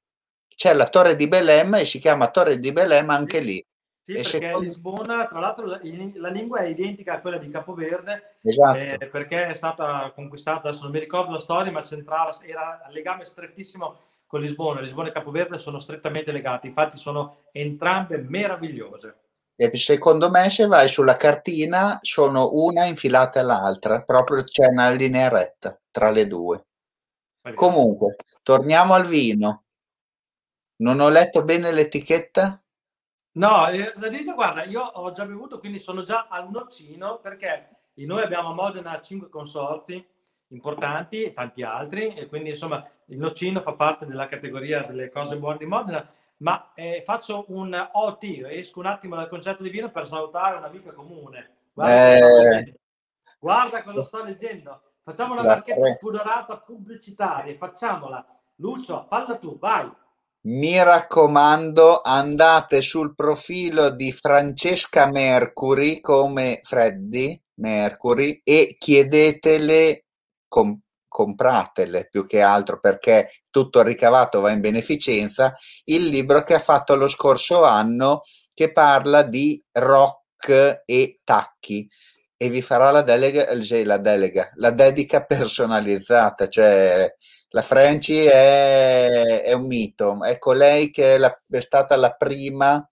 [0.56, 3.66] C'è la torre di Belém e si chiama torre di Belém anche lì
[4.06, 4.60] sì, e perché secondo...
[4.60, 8.78] Lisbona, tra l'altro, la, la, lingua è identica a quella di Capoverde, esatto.
[8.78, 12.92] eh, perché è stata conquistata, adesso non mi ricordo la storia, ma c'entrava, era a
[12.92, 14.80] legame strettissimo con Lisbona.
[14.80, 19.22] Lisbona e Capoverde sono strettamente legati, infatti sono entrambe meravigliose.
[19.56, 25.30] E secondo me, se vai sulla cartina, sono una infilata all'altra, proprio c'è una linea
[25.30, 26.66] retta tra le due.
[27.56, 29.64] Comunque, torniamo al vino.
[30.84, 32.62] Non ho letto bene l'etichetta?
[33.36, 33.94] No, eh,
[34.34, 39.02] guarda, io ho già bevuto, quindi sono già al nocino perché noi abbiamo a Modena
[39.02, 40.06] cinque consorzi
[40.50, 45.38] importanti e tanti altri e quindi insomma il nocino fa parte della categoria delle cose
[45.38, 49.90] buone di Modena ma eh, faccio un OT, esco un attimo dal concetto di vino
[49.90, 51.56] per salutare un'amica comune.
[51.74, 52.80] Guarda, eh...
[53.40, 54.82] guarda cosa sto leggendo.
[55.04, 58.26] Facciamo una marchetta spudorata pubblicitaria facciamola.
[58.56, 59.90] Lucio, falla tu, vai
[60.46, 70.06] mi raccomando, andate sul profilo di Francesca Mercury come Freddy Mercury e chiedetele,
[70.48, 75.56] com- compratele più che altro perché tutto ricavato va in beneficenza,
[75.86, 78.22] il libro che ha fatto lo scorso anno
[78.54, 81.88] che parla di rock e tacchi
[82.38, 83.48] e vi farà la delega,
[83.84, 87.12] la delega, la dedica personalizzata, cioè
[87.50, 92.88] la Franci è, è, un mito, è colei che è, la, è, stata la prima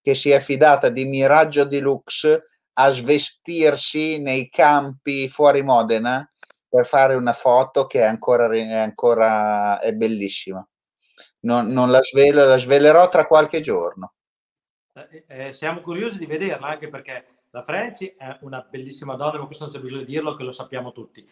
[0.00, 6.28] che si è fidata di Miraggio Deluxe a svestirsi nei campi fuori Modena
[6.68, 10.66] per fare una foto che è ancora, è ancora è bellissima.
[11.40, 14.14] Non, non, la svelo, la svelerò tra qualche giorno.
[14.94, 19.46] Eh, eh, siamo curiosi di vederla anche perché la Franci è una bellissima donna, ma
[19.46, 21.26] questo non c'è bisogno di dirlo, che lo sappiamo tutti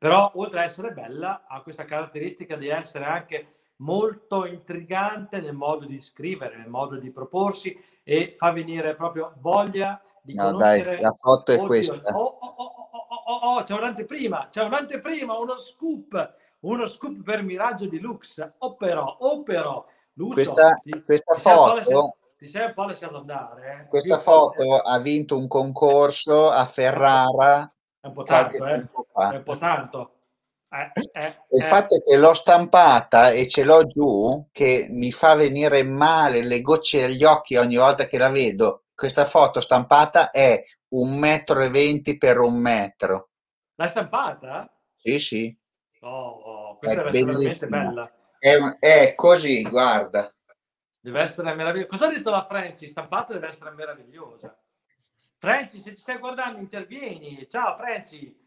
[0.00, 5.84] però oltre ad essere bella ha questa caratteristica di essere anche molto intrigante nel modo
[5.84, 10.92] di scrivere, nel modo di proporsi e fa venire proprio voglia di no, conoscere.
[10.92, 12.16] Dai, la foto è Oddio, questa.
[12.16, 12.72] Oh, oh,
[13.08, 18.52] oh, oh, c'è un'anteprima, c'è un'anteprima, uno scoop, uno scoop per Miraggio di Lux.
[18.56, 19.84] O però, o però,
[20.14, 22.14] Lucio, questa, ti, questa ti foto...
[22.38, 23.82] Ti sei un po' lasciato andare.
[23.82, 23.86] Eh?
[23.86, 28.72] Questa foto ha vinto un concorso a Ferrara è un po' tanto, eh?
[28.72, 30.14] È un po' tanto.
[30.72, 31.64] Eh, eh, il eh.
[31.64, 36.60] fatto è che l'ho stampata e ce l'ho giù che mi fa venire male le
[36.60, 38.84] gocce agli occhi ogni volta che la vedo.
[38.94, 43.30] Questa foto stampata è un metro e venti per un metro.
[43.74, 44.72] L'hai stampata?
[44.96, 45.58] Sì, sì.
[46.02, 48.12] Oh, questa è deve essere veramente bella.
[48.38, 50.32] È, è, così, guarda.
[51.00, 51.88] Deve essere meravigliosa.
[51.88, 52.88] Cosa ha detto la Franci?
[52.88, 54.56] Stampata deve essere meravigliosa.
[55.40, 57.46] Franci, se ci stai guardando, intervieni.
[57.48, 58.38] Ciao Franci,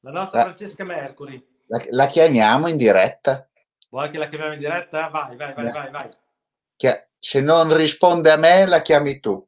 [0.00, 1.46] la nostra la, Francesca Mercury.
[1.66, 3.46] La, la, chiamiamo in diretta?
[3.90, 5.08] Vuoi che la chiamiamo in diretta?
[5.08, 6.08] Vai, vai, vai, vai, vai.
[7.18, 9.46] Se non risponde a me, la chiami tu.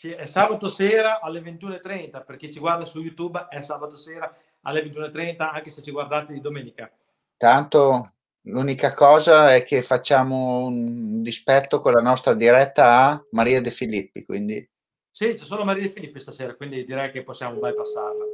[0.00, 4.84] È sabato sera alle 21.30, per chi ci guarda su YouTube è sabato sera alle
[4.84, 6.88] 21.30, anche se ci guardate di domenica.
[7.36, 13.72] Tanto l'unica cosa è che facciamo un dispetto con la nostra diretta a Maria De
[13.72, 14.70] Filippi, quindi
[15.12, 18.24] sì, c'è solo Maria De Filippi stasera, quindi direi che possiamo bypassarla.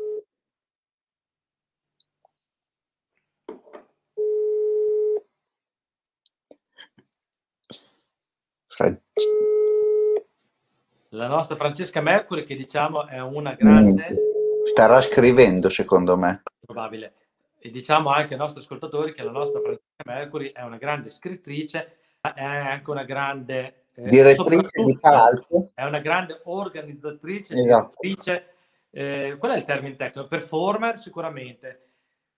[11.09, 14.15] La nostra Francesca Mercury, che diciamo è una grande...
[14.63, 16.43] Starà scrivendo, secondo me.
[16.61, 17.15] Probabile.
[17.59, 21.99] E diciamo anche ai nostri ascoltatori che la nostra Francesca Mercury è una grande scrittrice,
[22.21, 25.71] è anche una grande direttrice di calcio.
[25.75, 27.97] È una grande organizzatrice, esatto.
[28.01, 28.55] direttrice,
[28.91, 30.29] eh, qual è il termine tecnico?
[30.29, 31.83] Performer sicuramente.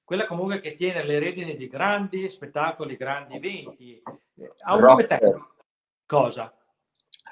[0.04, 4.02] Quella comunque che tiene le redini di grandi spettacoli, grandi eventi.
[4.36, 5.54] Eh, ha un nome tecnico.
[6.06, 6.52] Cosa?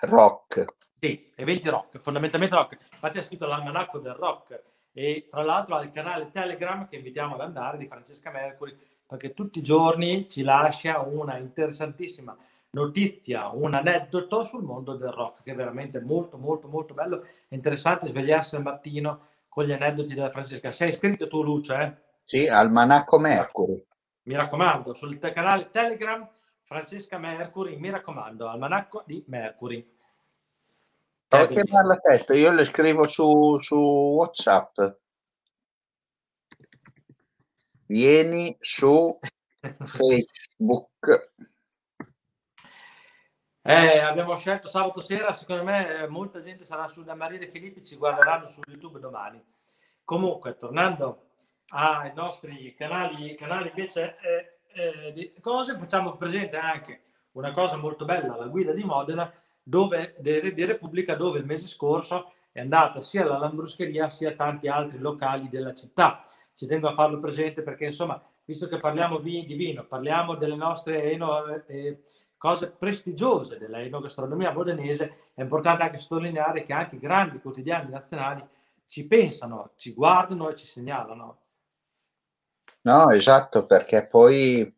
[0.03, 0.65] Rock.
[1.01, 2.79] Sì, eventi rock, fondamentalmente rock.
[2.93, 7.35] Infatti ha scritto l'almanacco del rock e tra l'altro ha il canale Telegram che invitiamo
[7.35, 8.77] ad andare di Francesca Mercury
[9.07, 12.37] perché tutti i giorni ci lascia una interessantissima
[12.71, 17.55] notizia, un aneddoto sul mondo del rock, che è veramente molto, molto, molto bello e
[17.55, 20.73] interessante svegliarsi al mattino con gli aneddoti della Francesca.
[20.73, 21.75] Sei iscritto tu, Luce?
[21.75, 21.95] Eh?
[22.25, 23.85] Sì, Almanacco Mercury.
[24.25, 26.29] Mi raccomando, sul te- canale Telegram
[26.63, 29.97] Francesca Mercury, mi raccomando, Almanacco di Mercury.
[31.27, 34.79] Prova a chiamarla testo, io le scrivo su, su WhatsApp.
[37.87, 39.19] Vieni su
[39.85, 41.33] Facebook.
[43.71, 47.85] Eh, abbiamo scelto sabato sera, secondo me eh, molta gente sarà sulla Maria De Filippi,
[47.85, 49.45] ci guarderanno su YouTube domani.
[50.05, 51.33] Comunque, tornando
[51.75, 57.03] ai nostri canali, canali invece eh, eh, di cose, facciamo presente anche
[57.33, 59.31] una cosa molto bella, la guida di Modena,
[59.63, 64.97] dove, di Repubblica, dove il mese scorso è andata sia la Lambruscheria sia tanti altri
[64.97, 66.25] locali della città.
[66.55, 71.03] Ci tengo a farlo presente perché, insomma, visto che parliamo di vino, parliamo delle nostre
[71.03, 72.03] eh,
[72.39, 78.47] cose prestigiose della enogastronomia modenese, è importante anche sottolineare che anche i grandi quotidiani nazionali
[78.87, 81.41] ci pensano, ci guardano e ci segnalano.
[82.83, 84.75] No, esatto, perché poi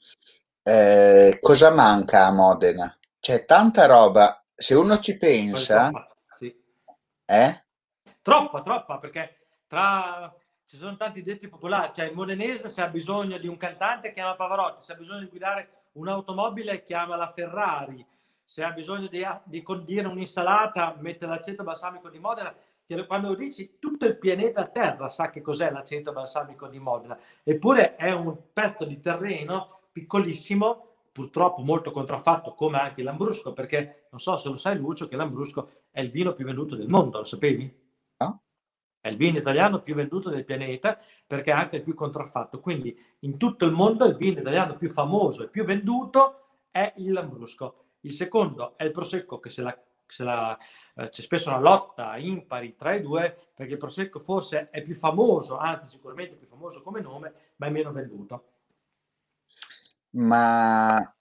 [0.63, 2.99] eh, cosa manca a Modena?
[3.21, 6.63] C'è tanta roba, se uno ci pensa, Troppa, sì.
[7.27, 7.65] eh?
[8.23, 10.35] Troppa, troppa, perché tra
[10.65, 14.37] ci sono tanti detti popolari, cioè il modenese se ha bisogno di un cantante chiama
[14.37, 18.05] Pavarotti, se ha bisogno di guidare un'automobile chiama la Ferrari,
[18.45, 22.55] se ha bisogno di, di condire un'insalata mette l'aceto balsamico di Modena,
[23.07, 27.95] quando lo dici tutto il pianeta Terra sa che cos'è l'aceto balsamico di Modena, eppure
[27.95, 34.37] è un pezzo di terreno piccolissimo, purtroppo molto contraffatto come anche l'Ambrusco, perché non so
[34.37, 37.80] se lo sai Lucio che l'Ambrusco è il vino più venduto del mondo, lo sapevi?
[39.01, 42.61] È il vino italiano più venduto del pianeta perché è anche il più contraffatto.
[42.61, 47.13] Quindi in tutto il mondo il vino italiano più famoso e più venduto è il
[47.13, 47.85] Lambrusco.
[48.01, 49.79] Il secondo è il Prosecco che se la
[50.11, 50.59] se la,
[50.97, 54.95] eh, c'è spesso una lotta impari tra i due perché il Prosecco forse è più
[54.95, 58.45] famoso, anzi sicuramente più famoso come nome, ma è meno venduto.
[60.11, 61.15] Ma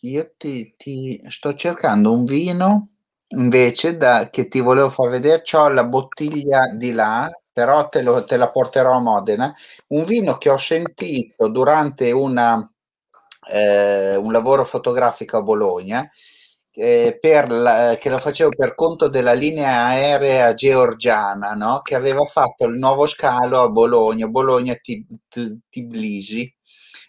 [0.00, 2.91] io ti, ti sto cercando un vino
[3.34, 8.24] invece da, che ti volevo far vedere, ho la bottiglia di là, però te, lo,
[8.24, 9.54] te la porterò a Modena,
[9.88, 12.68] un vino che ho sentito durante una,
[13.50, 16.08] eh, un lavoro fotografico a Bologna,
[16.74, 17.18] eh,
[17.48, 21.80] la, che lo facevo per conto della linea aerea georgiana, no?
[21.82, 26.54] che aveva fatto il nuovo scalo a Bologna, Bologna-Tbilisi.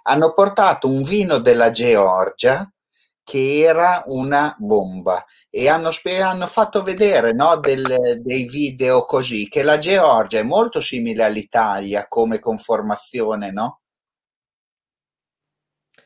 [0.06, 2.70] Hanno portato un vino della Georgia
[3.24, 5.90] che era una bomba e hanno,
[6.22, 12.08] hanno fatto vedere no, del, dei video così che la Georgia è molto simile all'Italia
[12.08, 13.80] come conformazione, no?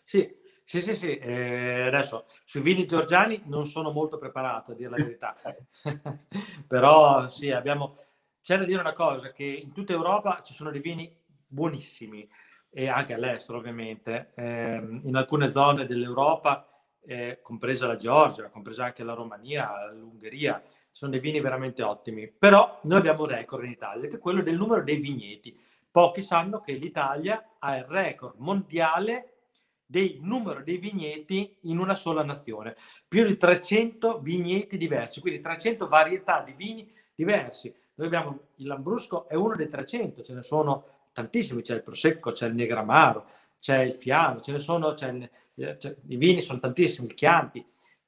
[0.03, 0.26] Sì,
[0.63, 1.18] sì, sì, sì.
[1.18, 5.36] Eh, adesso sui vini georgiani non sono molto preparato a dire la verità,
[6.68, 7.97] però sì, abbiamo...
[8.41, 11.13] C'è da dire una cosa, che in tutta Europa ci sono dei vini
[11.45, 12.30] buonissimi
[12.70, 14.32] e anche all'estero ovviamente.
[14.36, 16.65] Eh, in alcune zone dell'Europa
[17.08, 22.28] eh, compresa la Georgia, compresa anche la Romania, l'Ungheria, sono dei vini veramente ottimi.
[22.28, 25.58] Però noi abbiamo un record in Italia, che è quello del numero dei vigneti.
[25.89, 29.38] Pochi sanno che l'Italia ha il record mondiale
[29.86, 32.76] del numero dei vigneti in una sola nazione,
[33.08, 37.74] più di 300 vigneti diversi, quindi 300 varietà di vini diversi.
[37.95, 40.84] Noi abbiamo il Lambrusco, è uno dei 300, ce ne sono
[41.14, 43.28] tantissimi, c'è il Prosecco, c'è il Negramaro,
[43.60, 47.66] c'è il Fiano, ce ne sono, c'è eh, cioè, i vini sono tantissimi, il Chianti,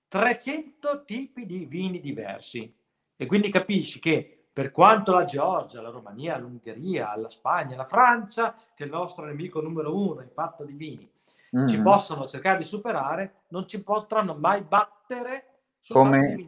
[0.08, 2.74] 300 tipi di vini diversi.
[3.16, 8.56] E quindi capisci che per quanto la Georgia, la Romania, l'Ungheria, la Spagna, la Francia,
[8.74, 11.10] che è il nostro nemico numero uno in fatto di vini,
[11.58, 11.68] mm.
[11.68, 15.45] ci possono cercare di superare, non ci potranno mai battere
[15.88, 16.47] come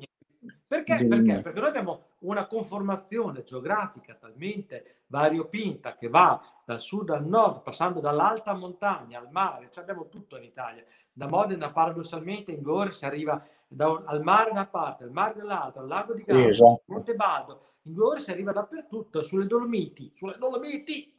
[0.67, 1.07] perché?
[1.07, 1.41] Perché?
[1.41, 7.99] Perché noi abbiamo una conformazione geografica talmente variopinta che va dal sud al nord, passando
[7.99, 10.83] dall'alta montagna al mare, cioè abbiamo tutto in Italia.
[11.13, 15.11] Da Modena paradossalmente in due ore si arriva da, al mare da una parte, al
[15.11, 16.83] mare dall'altra, al lago di Garda, esatto.
[16.85, 21.13] Monte Baldo, in due ore si arriva dappertutto, sulle Dolomiti, sulle Dolomiti.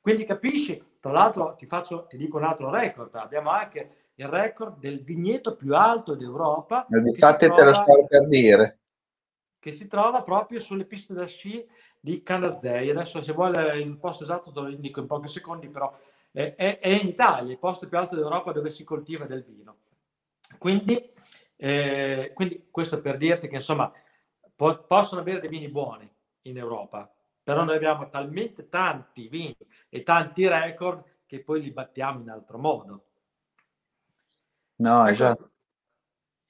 [0.00, 0.82] Quindi capisci?
[1.00, 5.56] Tra l'altro ti, faccio, ti dico un altro record, abbiamo anche il record del vigneto
[5.56, 6.86] più alto d'Europa.
[6.90, 8.81] Infatti te lo sto per dire.
[9.62, 11.64] Che si trova proprio sulle piste da sci
[12.00, 12.90] di Canazei.
[12.90, 15.96] Adesso se vuole il posto esatto te lo indico in pochi secondi, però
[16.32, 19.76] è, è, è in Italia, il posto più alto d'Europa dove si coltiva del vino.
[20.58, 21.12] Quindi,
[21.54, 23.92] eh, quindi questo per dirti che insomma
[24.56, 27.08] po- possono avere dei vini buoni in Europa,
[27.40, 29.56] però noi abbiamo talmente tanti vini
[29.88, 33.04] e tanti record che poi li battiamo in altro modo.
[34.78, 35.50] No, ecco, esatto.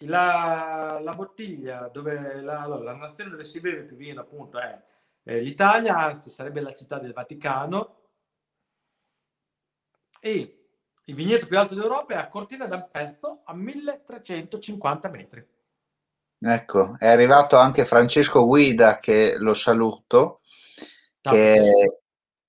[0.07, 4.81] La, la, bottiglia dove la, la, nazione dove si beve più vino appunto è
[5.25, 8.01] eh, l'Italia, anzi sarebbe la città del Vaticano
[10.21, 10.63] e
[11.05, 15.47] il vigneto più alto d'Europa è a Cortina d'Ampezzo a 1350 metri.
[16.39, 20.41] Ecco, è arrivato anche Francesco Guida, che lo saluto,
[21.21, 21.55] che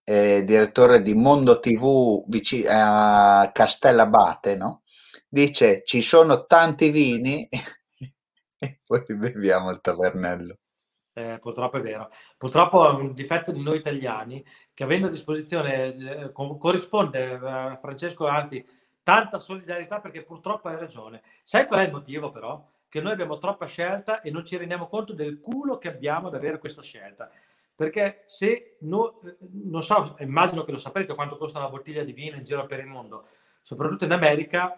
[0.04, 2.24] è, è direttore di Mondo TV
[2.68, 4.83] a Castellabate, no?
[5.34, 7.50] Dice, ci sono tanti vini
[8.60, 10.60] e poi beviamo il tavernello.
[11.12, 12.12] Eh, purtroppo è vero.
[12.38, 17.80] Purtroppo è un difetto di noi italiani che avendo a disposizione, eh, corrisponde a eh,
[17.82, 18.64] Francesco, anzi,
[19.02, 21.24] tanta solidarietà perché purtroppo hai ragione.
[21.44, 22.64] Sai qual è il motivo però?
[22.88, 26.36] che noi abbiamo troppa scelta e non ci rendiamo conto del culo che abbiamo ad
[26.36, 27.32] avere questa scelta.
[27.74, 29.20] Perché se no,
[29.64, 32.78] non so, immagino che lo saprete quanto costa una bottiglia di vino in giro per
[32.82, 33.30] il mondo,
[33.64, 34.78] soprattutto in America,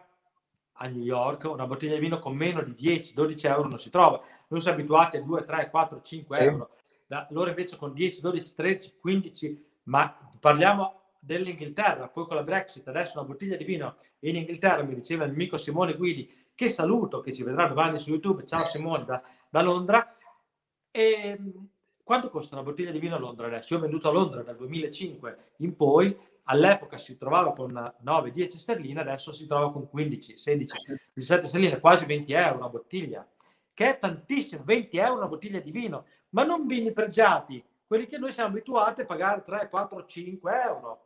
[0.77, 4.21] a New York, una bottiglia di vino con meno di 10-12 euro non si trova.
[4.47, 6.45] Noi siamo abituati a 2, 3, 4, 5 sì.
[6.45, 6.69] euro.
[7.07, 12.87] Da, loro invece con 10, 12, 13, 15, ma parliamo dell'Inghilterra, poi con la Brexit,
[12.87, 16.69] adesso una bottiglia di vino in Inghilterra, mi diceva il mio amico Simone Guidi, che
[16.69, 18.45] saluto, che ci vedrà domani su YouTube.
[18.45, 20.15] Ciao Simone da, da Londra.
[20.91, 21.37] E
[22.03, 23.73] quanto costa una bottiglia di vino a Londra adesso?
[23.73, 27.71] Io ho venduto a Londra dal 2005 in poi, all'epoca si trovava con
[28.03, 30.77] 9-10 sterline, adesso si trova con 15, 16,
[31.13, 33.27] 17 sterline, quasi 20 euro una bottiglia,
[33.73, 38.17] che è tantissimo, 20 euro una bottiglia di vino, ma non vini pregiati, quelli che
[38.17, 41.01] noi siamo abituati a pagare 3, 4, 5 euro.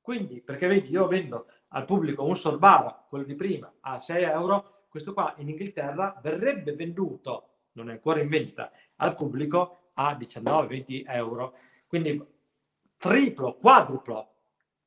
[0.00, 4.84] Quindi, perché vedi, io vendo al pubblico un Sorbara, quello di prima, a 6 euro,
[4.88, 11.02] questo qua in Inghilterra verrebbe venduto, non è ancora in vendita, al pubblico a 19-20
[11.06, 11.54] euro.
[11.86, 12.24] Quindi
[12.96, 14.35] triplo, quadruplo.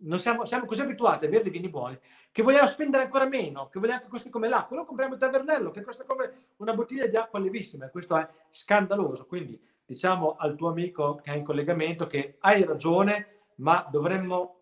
[0.02, 2.00] Non siamo, siamo così abituati a bere vini buoni
[2.32, 4.78] che vogliamo spendere ancora meno, che vogliamo che costi come l'acqua.
[4.78, 8.28] Lo compriamo il tavernello che costa come una bottiglia di acqua lievissima e questo è
[8.50, 9.26] scandaloso.
[9.26, 14.62] Quindi diciamo al tuo amico che è in collegamento che hai ragione, ma dovremmo,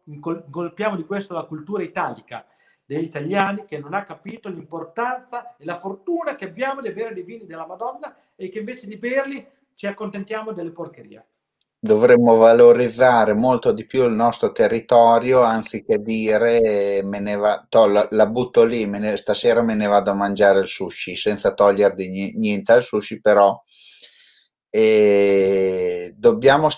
[0.49, 2.43] colpiamo di questo la cultura italica
[2.83, 7.23] degli italiani che non ha capito l'importanza e la fortuna che abbiamo di avere dei
[7.23, 11.25] vini della Madonna e che invece di berli ci accontentiamo delle porcherie.
[11.80, 18.07] Dovremmo valorizzare molto di più il nostro territorio anziché dire me ne va, to, la,
[18.11, 22.34] la, butto lì, me ne, stasera me ne vado a mangiare il sushi senza toglierdi
[22.36, 23.61] niente al sushi, però
[24.69, 26.69] e dobbiamo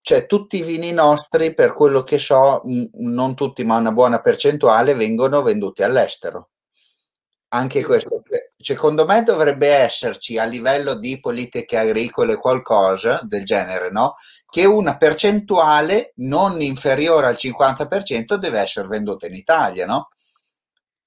[0.00, 2.62] cioè tutti i vini nostri, per quello che so,
[2.94, 6.50] non tutti, ma una buona percentuale, vengono venduti all'estero.
[7.48, 8.22] Anche questo,
[8.58, 14.14] secondo me, dovrebbe esserci a livello di politiche agricole qualcosa del genere, no?
[14.48, 20.08] Che una percentuale non inferiore al 50% deve essere venduta in Italia, no?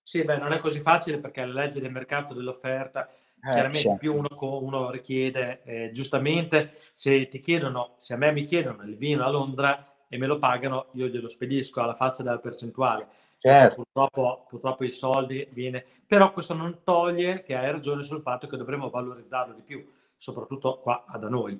[0.01, 3.97] Sì, beh, non è così facile perché la legge del mercato dell'offerta eh, chiaramente certo.
[3.97, 4.27] più uno,
[4.59, 9.29] uno richiede, eh, giustamente, se ti chiedono, se a me mi chiedono il vino a
[9.29, 13.07] Londra e me lo pagano, io glielo spedisco alla faccia della percentuale.
[13.37, 13.75] Certo.
[13.75, 18.57] Purtroppo, purtroppo i soldi viene, però questo non toglie che hai ragione sul fatto che
[18.57, 21.57] dovremmo valorizzarlo di più, soprattutto qua da noi.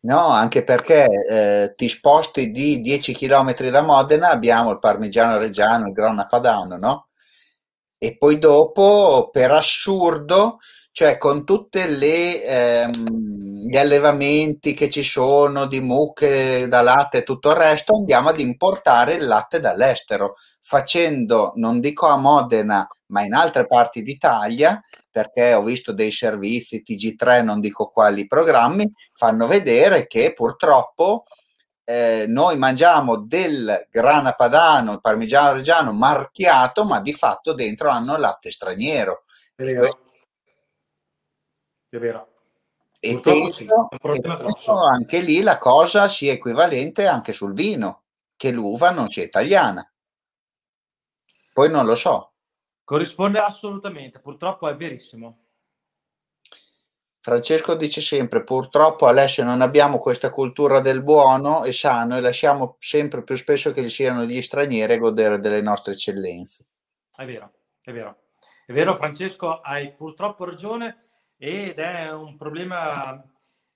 [0.00, 5.86] No, anche perché eh, ti sposti di 10 km da Modena, abbiamo il parmigiano reggiano,
[5.86, 7.08] il grana padano, no?
[7.96, 10.58] E poi dopo, per assurdo,
[10.92, 12.90] cioè con tutti ehm,
[13.66, 18.40] gli allevamenti che ci sono di mucche da latte e tutto il resto, andiamo ad
[18.40, 25.54] importare il latte dall'estero, facendo, non dico a Modena, ma in altre parti d'Italia, perché
[25.54, 31.22] ho visto dei servizi TG3, non dico quali programmi, fanno vedere che purtroppo
[31.84, 38.50] eh, noi mangiamo del grana padano, parmigiano reggiano marchiato, ma di fatto dentro hanno latte
[38.50, 39.22] straniero.
[39.54, 40.02] È vero
[41.96, 42.28] è vero.
[42.98, 43.66] E penso, sì,
[44.00, 48.04] penso anche lì la cosa sia equivalente anche sul vino,
[48.34, 49.88] che l'uva non sia italiana.
[51.52, 52.32] Poi non lo so.
[52.84, 55.38] Corrisponde assolutamente, purtroppo è verissimo.
[57.18, 62.76] Francesco dice sempre, purtroppo Alessio non abbiamo questa cultura del buono e sano e lasciamo
[62.78, 66.66] sempre più spesso che siano gli stranieri a godere delle nostre eccellenze.
[67.16, 68.24] È vero, è vero.
[68.66, 71.04] È vero Francesco, hai purtroppo ragione
[71.38, 73.14] ed è un problema,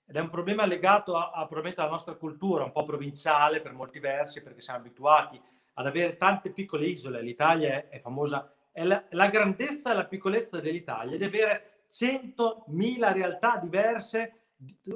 [0.05, 3.73] ed è un problema legato a, a, probabilmente alla nostra cultura, un po' provinciale per
[3.73, 5.41] molti versi, perché siamo abituati
[5.73, 7.23] ad avere tante piccole isole.
[7.23, 13.11] L'Italia è, è famosa, è la, la, grandezza e la piccolezza dell'Italia, di avere 100.000
[13.11, 14.41] realtà diverse,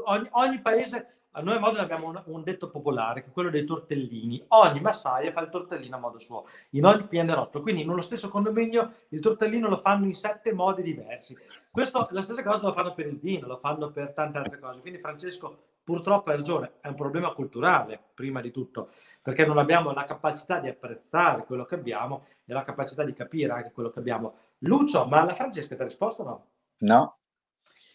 [0.04, 3.50] ogni, ogni paese a noi a Modena abbiamo un, un, detto popolare che è quello
[3.50, 4.44] dei tortellini.
[4.50, 7.64] Ogni massaia fa il tortellino a modo suo, in ogni pianerottolo.
[7.64, 11.36] Quindi in uno stesso condominio il tortellino lo fanno in sette modi diversi.
[11.72, 14.82] Questo, la stessa cosa lo fanno per il vino, lo fanno per tante altre cose.
[14.82, 18.90] Quindi Francesco purtroppo hai ragione, è un problema culturale prima di tutto,
[19.22, 23.52] perché non abbiamo la capacità di apprezzare quello che abbiamo e la capacità di capire
[23.52, 24.36] anche quello che abbiamo.
[24.60, 26.48] Lucio, ma la Francesca ti ha risposto o no?
[26.80, 27.18] No.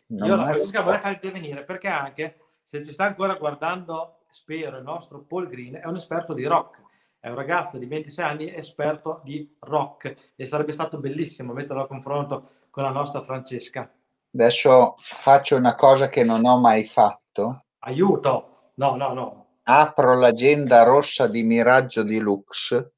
[0.09, 4.83] Io la Francesca vorrei far intervenire perché anche se ci sta ancora guardando, spero, il
[4.83, 6.83] nostro Paul Green è un esperto di rock.
[7.21, 11.87] È un ragazzo di 26 anni esperto di rock e sarebbe stato bellissimo metterlo a
[11.87, 13.91] confronto con la nostra Francesca.
[14.33, 17.65] Adesso faccio una cosa che non ho mai fatto.
[17.81, 18.73] Aiuto!
[18.75, 19.47] No, no, no.
[19.65, 22.93] Apro l'agenda rossa di Miraggio Deluxe.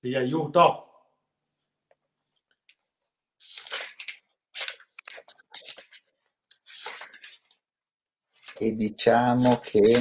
[0.00, 0.86] Ti aiuto!
[8.58, 9.98] e diciamo che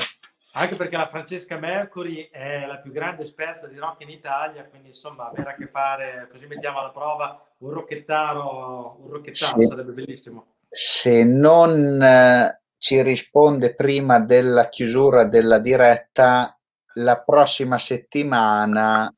[0.53, 4.87] anche perché la Francesca Mercury è la più grande esperta di rock in Italia, quindi
[4.87, 9.91] insomma avere a che fare, così mettiamo alla prova un rocchettaro, un rocchettaro se, sarebbe
[9.91, 10.45] bellissimo.
[10.69, 16.55] Se non eh, ci risponde prima della chiusura della diretta,
[16.97, 19.11] la prossima settimana.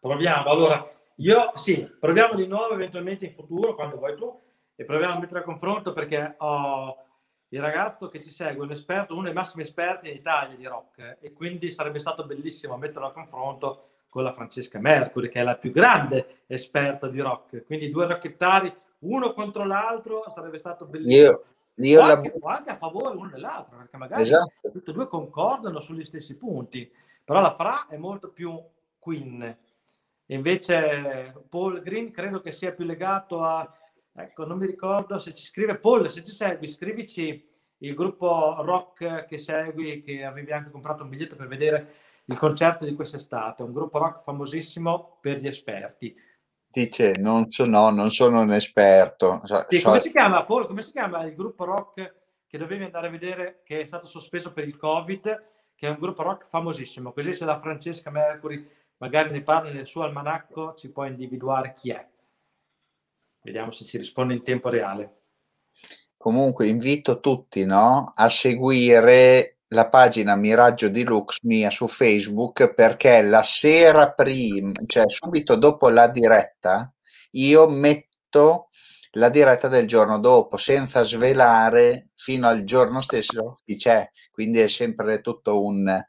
[0.00, 4.34] Proviamo, allora io sì, proviamo di nuovo eventualmente in futuro, quando vuoi tu,
[4.74, 6.96] e proviamo a mettere a confronto perché ho
[7.48, 11.18] il ragazzo che ci segue, un esperto, uno dei massimi esperti in Italia di rock
[11.20, 15.56] e quindi sarebbe stato bellissimo metterlo a confronto con la Francesca Mercury che è la
[15.56, 21.22] più grande esperta di rock, quindi due rockettari uno contro l'altro sarebbe stato bellissimo.
[21.22, 21.44] Io,
[21.76, 22.46] io o, anche, la...
[22.46, 24.70] o anche a favore uno dell'altro, perché magari esatto.
[24.70, 26.90] tutti e due concordano sugli stessi punti,
[27.24, 28.60] però la Fra è molto più
[28.98, 29.58] Queen.
[30.26, 33.76] Invece Paul Green credo che sia più legato a
[34.14, 37.48] Ecco, non mi ricordo se ci scrive Paul, se ci segui, scrivici
[37.78, 41.94] il gruppo rock che segui, che avevi anche comprato un biglietto per vedere
[42.26, 46.14] il concerto di quest'estate, un gruppo rock famosissimo per gli esperti.
[46.72, 49.42] Dice, non, so, no, non sono un esperto.
[49.44, 50.66] So, sì, come si chiama, Paul?
[50.66, 52.14] Come si chiama il gruppo rock
[52.46, 55.44] che dovevi andare a vedere, che è stato sospeso per il Covid,
[55.74, 57.12] che è un gruppo rock famosissimo?
[57.12, 58.66] Così se la Francesca Mercury
[58.96, 62.08] magari ne parla nel suo almanacco, ci può individuare chi è.
[63.42, 65.20] Vediamo se ci risponde in tempo reale.
[66.16, 73.42] Comunque invito tutti no, a seguire la pagina Miraggio Deluxe mia su Facebook perché la
[73.42, 76.92] sera prima, cioè subito dopo la diretta,
[77.32, 78.68] io metto
[79.12, 84.10] la diretta del giorno dopo senza svelare fino al giorno stesso chi c'è.
[84.30, 86.04] Quindi è sempre tutto un,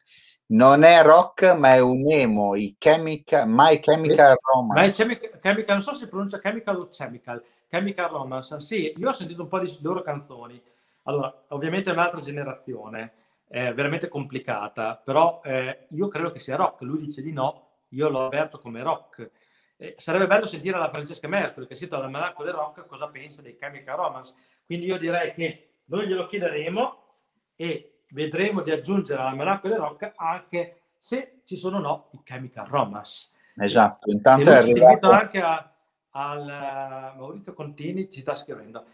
[0.48, 4.82] non è rock, ma è un emo, i chemical, My Chemical Romance.
[4.82, 8.60] My chemical, chemical, non so se pronuncia chemical o chemical, Chemical Romance.
[8.60, 10.62] Sì, io ho sentito un po' di loro canzoni.
[11.04, 13.23] Allora, ovviamente è un'altra generazione,
[13.54, 16.82] veramente complicata, però eh, io credo che sia rock.
[16.82, 19.30] Lui dice di no, io l'ho aperto come rock.
[19.78, 23.42] Eh, sarebbe bello sentire la Francesca Mercury, che è scritto all'almanacco del rock, cosa pensa
[23.42, 24.34] dei Chemical Romance.
[24.66, 27.12] Quindi io direi che noi glielo chiederemo
[27.56, 32.66] e vedremo di aggiungere all'almanacco del rock anche se ci sono o no i chemical
[32.68, 33.30] romance.
[33.56, 35.10] Esatto, intanto è arrivato...
[35.12, 35.72] anche a,
[36.12, 38.86] al uh, Maurizio Contini, ci sta scrivendo.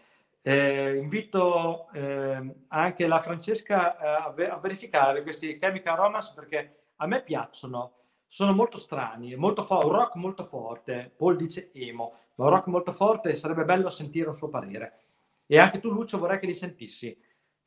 [0.42, 6.88] Eh, invito eh, anche la Francesca eh, a, ver- a, verificare questi chemical romance perché
[6.96, 7.94] a me piacciono,
[8.26, 11.12] sono molto strani, molto fo- un rock molto forte.
[11.16, 14.98] Paul dice emo, ma un rock molto forte sarebbe bello sentire un suo parere.
[15.46, 17.16] E anche tu, Lucio, vorrei che li sentissi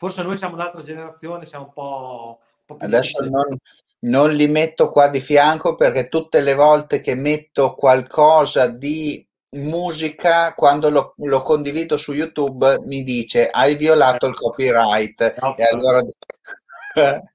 [0.04, 2.40] forse noi siamo un'altra generazione, siamo un po'...
[2.66, 3.58] Un po Adesso non,
[4.00, 10.54] non, li metto qua di fianco perché tutte le volte che metto qualcosa di musica,
[10.54, 15.40] quando lo, lo condivido su YouTube, mi dice hai violato il copyright.
[15.40, 16.04] No, e, allora...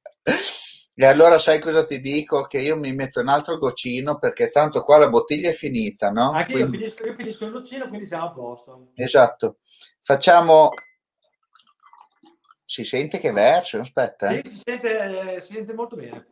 [0.95, 2.43] e allora sai cosa ti dico?
[2.43, 6.33] Che io mi metto un altro goccino perché tanto qua la bottiglia è finita, no?
[6.33, 6.79] Anche quindi...
[6.79, 8.91] io, finisco, io finisco il goccino, quindi siamo a posto.
[8.95, 9.59] Esatto.
[10.03, 10.71] Facciamo
[12.69, 13.81] si sente che verso?
[13.81, 14.29] Aspetta.
[14.29, 14.43] Eh.
[14.45, 16.29] Sì, si sente, si sente molto bene.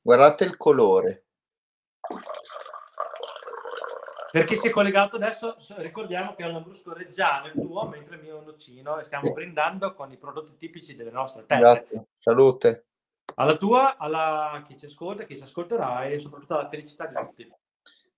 [0.00, 1.26] Guardate il colore.
[4.36, 8.16] Per chi si è collegato adesso, ricordiamo che è un lambrusco reggiano il tuo, mentre
[8.16, 11.64] il mio è nocino e stiamo brindando con i prodotti tipici delle nostre terre.
[11.64, 12.08] Esatto.
[12.12, 12.84] Salute.
[13.36, 17.50] Alla tua, alla chi ci ascolta, chi ci ascolterà e soprattutto alla felicità di tutti.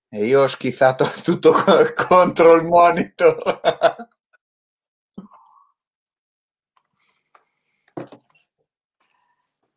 [0.08, 1.52] E io ho schizzato tutto
[1.94, 3.60] contro il monitor.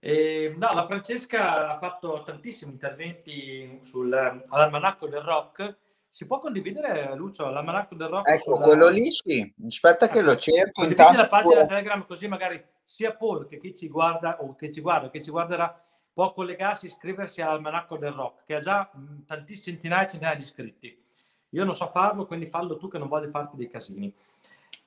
[0.03, 5.77] E, no, la Francesca ha fatto tantissimi interventi sull'almanacco del rock.
[6.13, 8.29] Si può condividere, Lucio, l'almanacco del rock?
[8.29, 8.65] Ecco, sulla...
[8.65, 9.53] quello lì sì.
[9.65, 10.81] Aspetta che lo cerco.
[10.81, 11.21] Condividi intanto...
[11.21, 15.09] la pagina Telegram così magari sia Paul che chi ci guarda o che ci guarda
[15.09, 15.81] che ci guarderà
[16.11, 18.91] può collegarsi e iscriversi all'Almanacco del Rock, che ha già
[19.25, 21.05] tantissime centinaia e centinaia di iscritti.
[21.51, 24.13] Io non so farlo, quindi fallo tu che non voglio farti dei casini.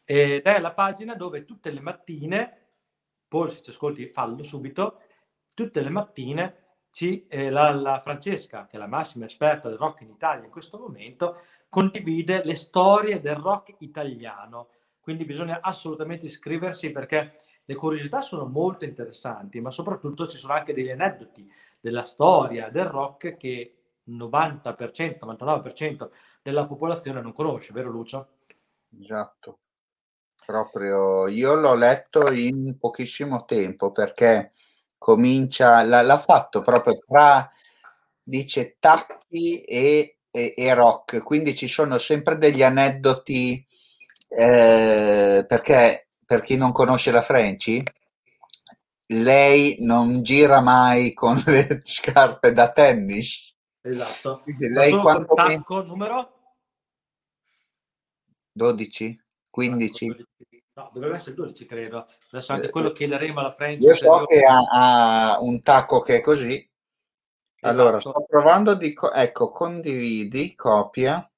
[0.04, 2.66] Ed è la pagina dove tutte le mattine,
[3.26, 5.00] Paul se ci ascolti fallo subito,
[5.54, 6.63] tutte le mattine
[6.94, 10.50] ci, eh, la, la, Francesca, che è la massima esperta del rock in Italia in
[10.52, 14.68] questo momento, condivide le storie del rock italiano.
[15.00, 17.34] Quindi bisogna assolutamente iscriversi perché
[17.64, 22.84] le curiosità sono molto interessanti, ma soprattutto ci sono anche degli aneddoti della storia del
[22.84, 23.74] rock che
[24.04, 26.10] il 90%, 99%
[26.42, 28.28] della popolazione non conosce, vero Lucio?
[29.00, 29.58] Esatto.
[30.46, 34.52] Proprio io l'ho letto in pochissimo tempo perché
[35.04, 37.52] comincia, l'ha, l'ha fatto proprio tra,
[38.22, 43.62] dice, tacchi e, e, e, rock, quindi ci sono sempre degli aneddoti
[44.26, 47.82] eh, perché per chi non conosce la Franci,
[49.08, 53.54] lei non gira mai con le scarpe da tennis.
[53.82, 54.40] Esatto.
[54.42, 56.32] Quindi lei quanto tacco numero
[58.52, 60.26] 12, 15.
[60.76, 62.06] No, dovrebbe essere 12, credo.
[62.32, 63.86] Adesso anche quello che chiederemo alla Franci.
[63.86, 66.54] Io so che ha, ha, un tacco che è così.
[66.54, 67.80] Esatto.
[67.80, 68.92] Allora, sto provando di...
[68.92, 71.30] Co- ecco, condividi, copia.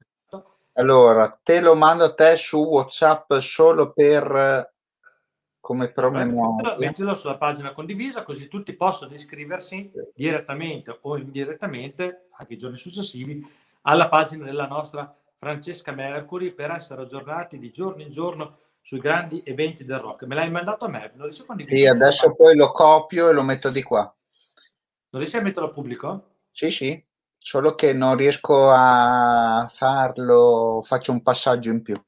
[0.73, 4.73] Allora, te lo mando a te su WhatsApp solo per
[5.61, 6.77] come promemoria.
[6.79, 13.45] Mettilo sulla pagina condivisa così tutti possono iscriversi direttamente o indirettamente, anche i giorni successivi,
[13.83, 19.43] alla pagina della nostra Francesca Mercury per essere aggiornati di giorno in giorno sui grandi
[19.45, 20.27] eventi del rock.
[20.27, 21.11] Me l'hai mandato a me?
[21.17, 21.81] Non riesco a condividere.
[21.81, 24.03] Sì, adesso poi lo copio e lo metto di qua.
[25.11, 26.35] Non riesci a metterlo a pubblico?
[26.53, 27.05] Sì, sì,
[27.37, 32.01] solo che non riesco a farlo, faccio un passaggio in più.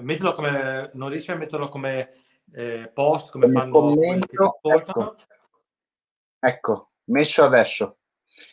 [0.00, 2.12] Mettilo come, non riesci a metterlo come
[2.52, 5.16] eh, post come, come fanno commento, ecco.
[6.40, 7.96] ecco, messo adesso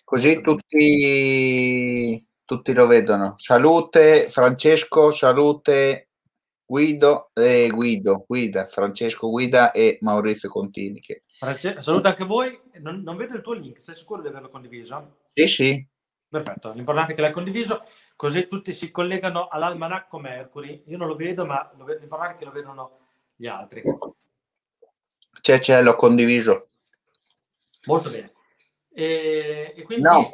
[0.04, 6.11] così tutti, tutti lo vedono salute Francesco salute
[6.72, 11.24] Guido e eh, Guido Guida Francesco Guida e Maurizio Contini che...
[11.28, 15.18] France- saluta anche voi non, non vedo il tuo link sei sicuro di averlo condiviso?
[15.34, 15.88] sì sì
[16.30, 17.84] perfetto l'importante è che l'hai condiviso
[18.16, 22.38] così tutti si collegano all'almanacco Mercury io non lo vedo ma lo vedo, l'importante è
[22.38, 23.00] che lo vedano
[23.42, 23.82] gli altri.
[25.42, 26.70] C'è, c'è, l'ho condiviso.
[27.86, 28.34] Molto bene.
[28.94, 30.30] E, e quindi, no.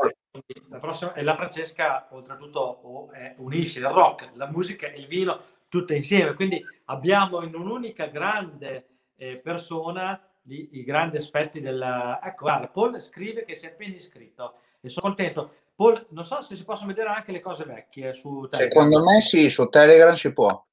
[0.67, 5.41] la prossima è la Francesca, oltretutto è, unisce il rock, la musica e il vino
[5.67, 6.33] tutte insieme.
[6.33, 12.19] Quindi abbiamo in un'unica grande eh, persona i, i, grandi aspetti della...
[12.23, 15.53] Ecco, guarda, Paul scrive che si è appena iscritto e sono contento.
[15.75, 18.69] Paul, non so se si possono vedere anche le cose vecchie su Telegram.
[18.69, 20.65] Secondo me sì, su Telegram si può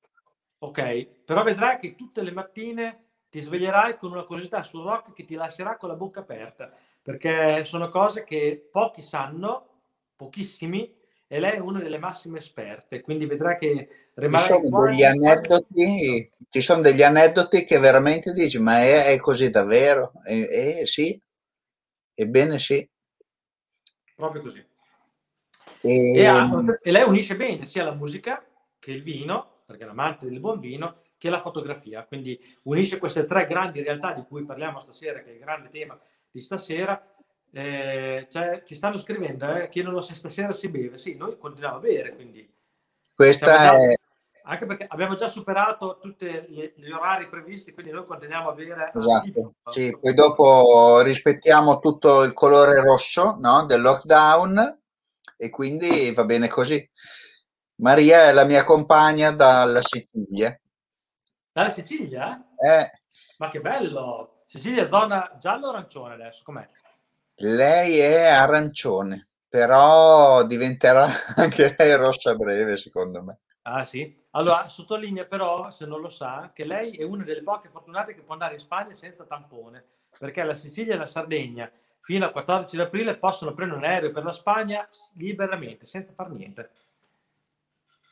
[0.64, 1.06] ok?
[1.24, 5.34] Però vedrai che tutte le mattine ti sveglierai con una curiosità sul rock che ti
[5.34, 6.72] lascerà con la bocca aperta,
[7.02, 9.68] perché sono cose che pochi sanno,
[10.16, 10.92] pochissimi,
[11.26, 16.32] e lei è una delle massime esperte, quindi vedrai che rimarrà ci sono degli aneddoti,
[16.48, 20.12] ci sono degli aneddoti che veramente dici, ma è, è così davvero?
[20.24, 21.20] Eh, sì,
[22.12, 22.88] ebbene sì.
[24.14, 24.64] Proprio così.
[25.80, 26.18] E...
[26.18, 26.48] E, ha,
[26.82, 28.46] e lei unisce bene sia la musica
[28.78, 32.04] che il vino, perché è l'amante del buon vino, che la fotografia.
[32.04, 35.98] Quindi unisce queste tre grandi realtà di cui parliamo stasera, che è il grande tema
[36.30, 37.13] di stasera.
[37.56, 40.98] Eh, cioè, ci stanno scrivendo, eh, chiedono se stasera si beve.
[40.98, 42.52] Sì, noi continuiamo a bere, quindi...
[43.14, 43.94] Questa è...
[44.46, 48.92] Anche perché abbiamo già superato tutti gli orari previsti, quindi noi continuiamo a bere.
[48.94, 49.54] Esatto.
[49.70, 53.64] Sì, poi dopo rispettiamo tutto il colore rosso no?
[53.64, 54.80] del lockdown
[55.36, 56.86] e quindi va bene così.
[57.76, 60.60] Maria è la mia compagna dalla Sicilia.
[61.50, 62.46] Dalla Sicilia?
[62.58, 62.90] Eh.
[63.38, 64.42] Ma che bello!
[64.44, 66.42] Sicilia zona giallo o arancione adesso?
[66.44, 66.68] Com'è?
[67.38, 73.38] Lei è arancione, però diventerà anche lei rossa a breve, secondo me.
[73.62, 74.14] Ah sì?
[74.32, 78.20] Allora, sottolinea però, se non lo sa, che lei è una delle poche fortunate che
[78.20, 79.84] può andare in Spagna senza tampone,
[80.18, 81.70] perché la Sicilia e la Sardegna
[82.00, 86.70] fino al 14 aprile possono prendere un aereo per la Spagna liberamente, senza far niente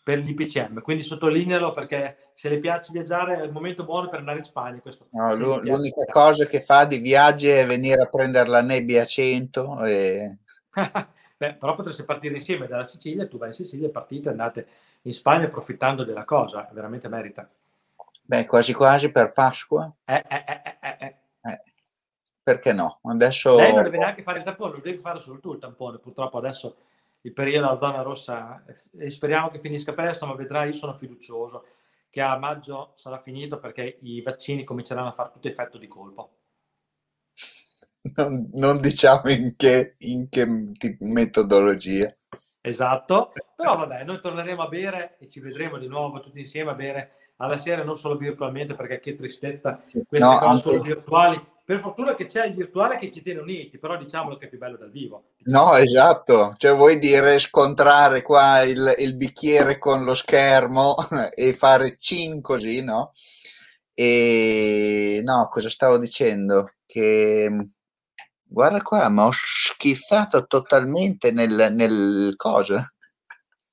[0.03, 4.39] per l'IPCM, quindi sottolinealo perché se le piace viaggiare è il momento buono per andare
[4.39, 4.81] in Spagna.
[4.81, 9.07] Questo, no, l'unica cosa che fa di viaggi è venire a prendere la nebbia a
[9.07, 10.39] 100 e...
[11.43, 14.67] Beh, però potreste partire insieme dalla Sicilia, tu vai in Sicilia, partite, andate
[15.03, 17.49] in Spagna approfittando della cosa, veramente merita.
[18.23, 19.93] Beh, quasi quasi per Pasqua.
[20.05, 21.17] Eh, eh, eh, eh, eh.
[21.43, 21.61] eh
[22.43, 22.99] perché no?
[23.03, 23.57] Adesso...
[23.57, 26.39] Lei non deve neanche fare il tampone, lo devi fare solo tu il tampone, purtroppo
[26.39, 26.77] adesso
[27.23, 28.65] il periodo della zona rossa
[28.99, 31.65] e speriamo che finisca presto, ma vedrai, io sono fiducioso
[32.11, 36.37] che a maggio sarà finito perché i vaccini cominceranno a fare tutto effetto di colpo.
[38.17, 40.45] Non, non diciamo in che, in che
[41.01, 42.15] metodologia.
[42.61, 46.75] Esatto, però vabbè, noi torneremo a bere e ci vedremo di nuovo tutti insieme a
[46.75, 50.61] bere alla sera, non solo virtualmente, perché che tristezza queste no, cose anche...
[50.61, 51.47] solo virtuali.
[51.65, 54.59] Per fortuna che c'è il virtuale che ci tiene uniti, però diciamolo che è più
[54.59, 55.35] bello dal vivo.
[55.45, 60.97] No, esatto, cioè vuoi dire scontrare qua il, il bicchiere con lo schermo
[61.35, 63.13] e fare cin così, no?
[63.95, 66.73] E no, cosa stavo dicendo?
[66.85, 67.71] Che
[68.43, 72.81] guarda qua, ma ho schizzato totalmente nel, nel coso.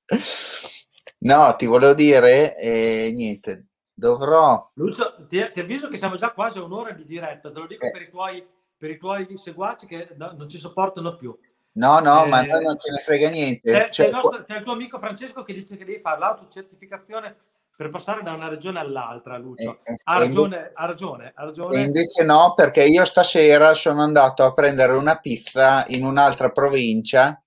[1.22, 3.66] No, ti volevo dire, eh, niente,
[4.00, 4.70] dovrò...
[4.74, 7.84] Lucio, ti, ti, avviso che siamo già quasi a un'ora di diretta, te lo dico
[7.84, 7.90] eh.
[7.92, 8.44] per, i tuoi,
[8.76, 11.38] per i tuoi seguaci che no, non ci sopportano più.
[11.72, 13.70] No, no, eh, ma noi non ce ne frega niente.
[13.70, 16.18] C'è, cioè, c'è, il, nostro, c'è il tuo amico Francesco che dice che devi fare
[16.18, 17.36] l'autocertificazione
[17.76, 19.78] per passare da una regione all'altra, Lucio.
[19.84, 21.76] Eh, eh, ha, ragione, invece, ha, ragione, ha ragione.
[21.76, 27.40] E invece no, perché io stasera sono andato a prendere una pizza in un'altra provincia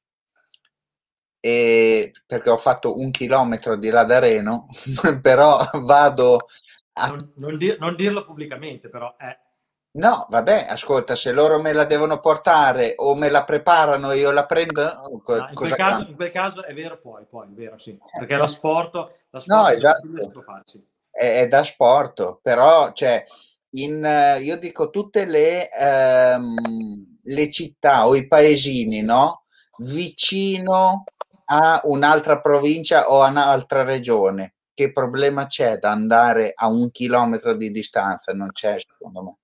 [1.45, 4.65] e perché ho fatto un chilometro di là da Reno,
[5.21, 6.37] però vado
[6.93, 7.07] a...
[7.07, 9.37] Non, non, dir, non dirlo pubblicamente, però è...
[9.95, 14.31] No, vabbè, ascolta, se loro me la devono portare o me la preparano e io
[14.31, 17.77] la prendo, no, in, quel caso, in, quel caso, è vero poi, poi è vero,
[17.77, 18.93] sì, perché la sport,
[19.29, 20.07] la sport no, esatto.
[21.11, 23.21] è, è, da sport, però cioè,
[23.71, 29.41] in, io dico tutte le, ehm, le città o i paesini, no?
[29.77, 31.03] Vicino
[31.45, 37.55] a un'altra provincia o a un'altra regione, che problema c'è da andare a un chilometro
[37.55, 38.33] di distanza?
[38.33, 39.37] Non c'è, secondo me.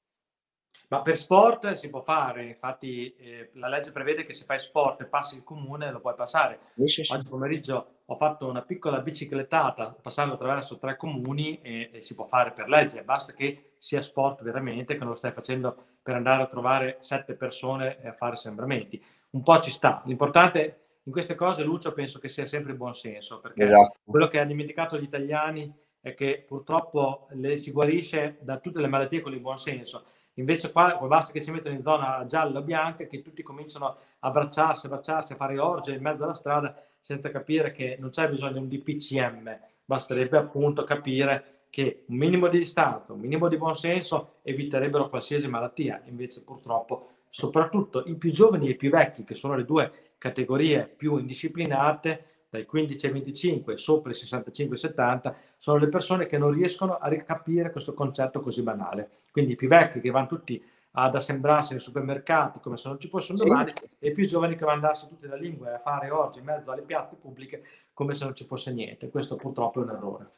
[0.90, 5.02] Ma per sport si può fare, infatti eh, la legge prevede che se fai sport
[5.02, 6.60] e passi il comune lo puoi passare.
[6.86, 7.14] Sì, sì.
[7.14, 12.26] Oggi pomeriggio ho fatto una piccola biciclettata passando attraverso tre comuni e, e, si può
[12.26, 16.42] fare per legge, basta che sia sport veramente, che non lo stai facendo per andare
[16.42, 19.00] a trovare sette persone e a fare sembramenti.
[19.32, 22.94] Un po' ci sta, l'importante in queste cose Lucio penso che sia sempre il buon
[22.94, 23.98] senso, perché esatto.
[24.06, 28.88] quello che hanno dimenticato gli italiani è che purtroppo le, si guarisce da tutte le
[28.88, 30.06] malattie con il buon senso
[30.40, 33.98] Invece qua basta che ci mettono in zona gialla o bianca che tutti cominciano a
[34.20, 38.54] abbracciarsi, abbracciarsi, a fare orge in mezzo alla strada senza capire che non c'è bisogno
[38.54, 44.36] di un DPCM, basterebbe appunto capire che un minimo di distanza, un minimo di buonsenso
[44.42, 46.02] eviterebbero qualsiasi malattia.
[46.06, 50.86] Invece purtroppo soprattutto i più giovani e i più vecchi, che sono le due categorie
[50.86, 56.98] più indisciplinate, dai 15 ai 25 sopra i 65-70 sono le persone che non riescono
[56.98, 59.10] a ricapire questo concetto così banale.
[59.32, 63.08] Quindi i più vecchi che vanno tutti ad assembrarsi nei supermercati come se non ci
[63.08, 63.46] fossero sì.
[63.46, 66.40] domani e i più giovani che vanno a darsi tutte le lingue a fare oggi
[66.40, 67.64] in mezzo alle piazze pubbliche
[67.94, 69.10] come se non ci fosse niente.
[69.10, 70.32] Questo purtroppo è un errore.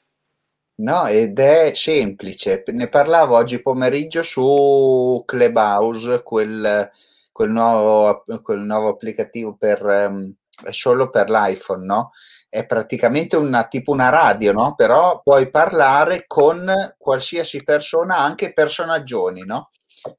[0.81, 2.63] No, ed è semplice.
[2.67, 6.91] Ne parlavo oggi pomeriggio su Clubhouse, quel,
[7.31, 9.83] quel, nuovo, quel nuovo applicativo per...
[9.83, 10.35] Um,
[10.69, 12.11] solo per l'iPhone, no?
[12.47, 14.75] È praticamente una, tipo una radio, no?
[14.75, 19.71] Però puoi parlare con qualsiasi persona, anche personaggioni, no?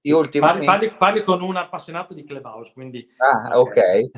[0.03, 0.65] Io ultimamente...
[0.65, 3.07] parli, parli, parli con un appassionato di Clubhouse, quindi...
[3.19, 4.11] Ah, ok.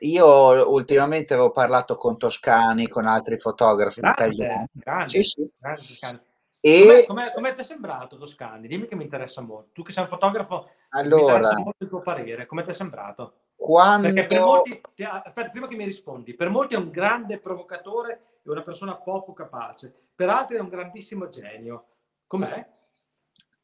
[0.00, 4.66] Io ultimamente avevo parlato con Toscani, con altri fotografi grande, italiani.
[4.72, 5.50] Grande, sì, sì.
[5.58, 6.22] Grande,
[6.66, 7.04] e...
[7.06, 8.66] Come, ti è sembrato Toscani?
[8.66, 9.68] Dimmi che mi interessa molto.
[9.74, 12.46] Tu che sei un fotografo, allora, molto il tuo parere.
[12.46, 13.34] Come ti è sembrato?
[13.54, 14.10] Quando...
[14.10, 18.50] Perché per molti, aspetta, prima che mi rispondi, per molti è un grande provocatore e
[18.50, 21.84] una persona poco capace, per altri è un grandissimo genio.
[22.26, 22.66] Com'è?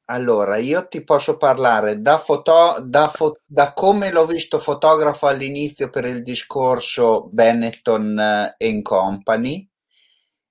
[0.04, 5.88] Allora, io ti posso parlare da, foto, da, fo, da come l'ho visto fotografo all'inizio
[5.88, 9.66] per il discorso Benetton eh, Company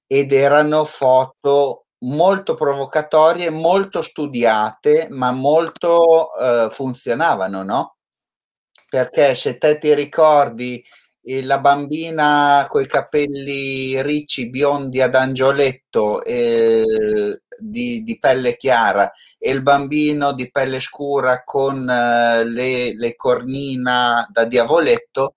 [0.07, 7.93] ed erano foto molto provocatorie, molto studiate, ma molto eh, funzionavano, no?
[8.89, 10.83] perché se te ti ricordi
[11.23, 19.11] eh, la bambina con i capelli ricci, biondi ad angioletto eh, di, di, pelle chiara
[19.37, 25.35] e il bambino di pelle scura con eh, le, le cornina da diavoletto,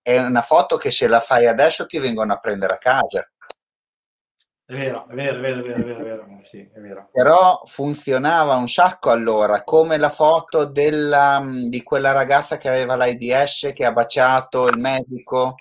[0.00, 3.28] è una foto che se la fai adesso ti vengono a prendere a casa.
[4.68, 7.08] È vero, è vero, è vero, è vero, è vero, è vero, sì, è vero.
[7.12, 13.70] Però funzionava un sacco allora, come la foto della, di quella ragazza che aveva l'AIDS
[13.72, 15.54] che ha baciato il medico.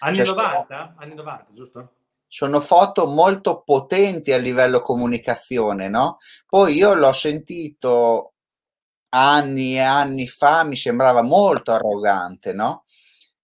[0.00, 0.94] Anni cioè, 90?
[0.98, 1.92] Anni 90, giusto?
[2.26, 6.18] Sono foto molto potenti a livello comunicazione, no?
[6.44, 8.32] Poi io l'ho sentito
[9.10, 12.82] anni e anni fa, mi sembrava molto arrogante, no?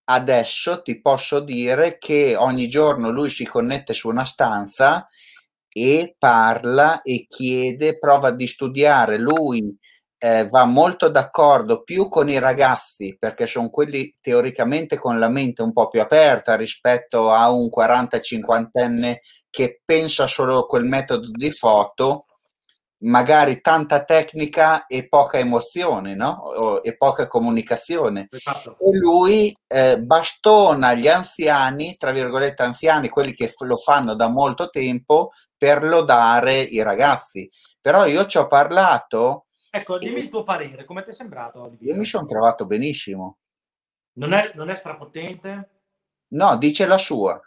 [0.07, 5.07] Adesso ti posso dire che ogni giorno lui si connette su una stanza
[5.69, 9.17] e parla e chiede, prova di studiare.
[9.17, 9.77] Lui
[10.19, 15.63] eh, va molto d'accordo più con i ragazzi perché sono quelli teoricamente con la mente
[15.63, 19.17] un po' più aperta rispetto a un 40-50enne
[19.51, 22.27] che pensa solo a quel metodo di foto
[23.05, 26.81] magari tanta tecnica e poca emozione, no?
[26.83, 28.29] E poca comunicazione.
[28.31, 28.77] Esatto.
[28.79, 34.69] E lui eh, bastona gli anziani, tra virgolette anziani, quelli che lo fanno da molto
[34.69, 37.49] tempo, per lodare i ragazzi.
[37.81, 39.47] Però io ci ho parlato.
[39.71, 41.63] Ecco, dimmi il tuo parere, come ti è sembrato?
[41.63, 41.93] Olivia?
[41.93, 43.39] Io mi sono trovato benissimo.
[44.15, 45.71] Non è, non è strafottente?
[46.29, 47.41] No, dice la sua.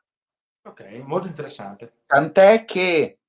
[0.63, 2.01] Ok, molto interessante.
[2.05, 3.19] Tant'è che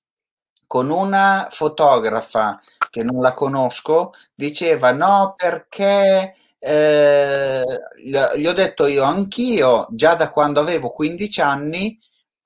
[0.68, 2.60] con una fotografa
[2.90, 7.64] che non la conosco, diceva no perché eh,
[8.04, 11.98] gli ho detto io anch'io, già da quando avevo 15 anni,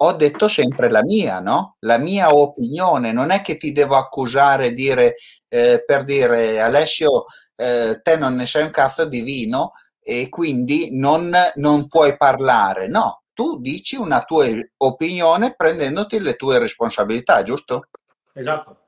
[0.05, 1.77] ho detto sempre la mia, no?
[1.81, 5.17] La mia opinione, non è che ti devo accusare dire,
[5.49, 10.99] eh, per dire Alessio, eh, te non ne sei un cazzo di vino e quindi
[10.99, 14.47] non, non puoi parlare, no, tu dici una tua
[14.79, 17.87] opinione prendendoti le tue responsabilità, giusto?
[18.33, 18.79] Esatto.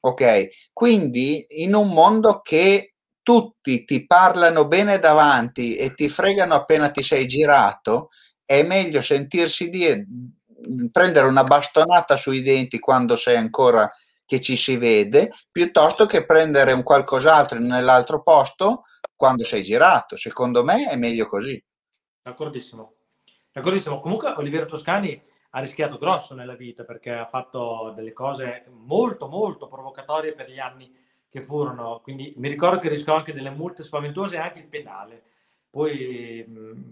[0.00, 6.90] Ok, quindi in un mondo che tutti ti parlano bene davanti e ti fregano appena
[6.90, 8.08] ti sei girato,
[8.44, 10.06] è meglio sentirsi dire,
[10.90, 13.90] prendere una bastonata sui denti quando sei ancora
[14.24, 18.84] che ci si vede, piuttosto che prendere un qualcos'altro nell'altro posto
[19.14, 20.16] quando sei girato.
[20.16, 21.62] Secondo me è meglio così.
[22.22, 22.94] D'accordissimo.
[23.52, 24.00] D'accordissimo.
[24.00, 25.20] Comunque Oliviero Toscani
[25.50, 30.58] ha rischiato grosso nella vita perché ha fatto delle cose molto molto provocatorie per gli
[30.58, 30.92] anni
[31.28, 32.00] che furono.
[32.02, 35.22] Quindi mi ricordo che rischiò anche delle multe spaventose e anche il penale.
[35.70, 36.44] Poi,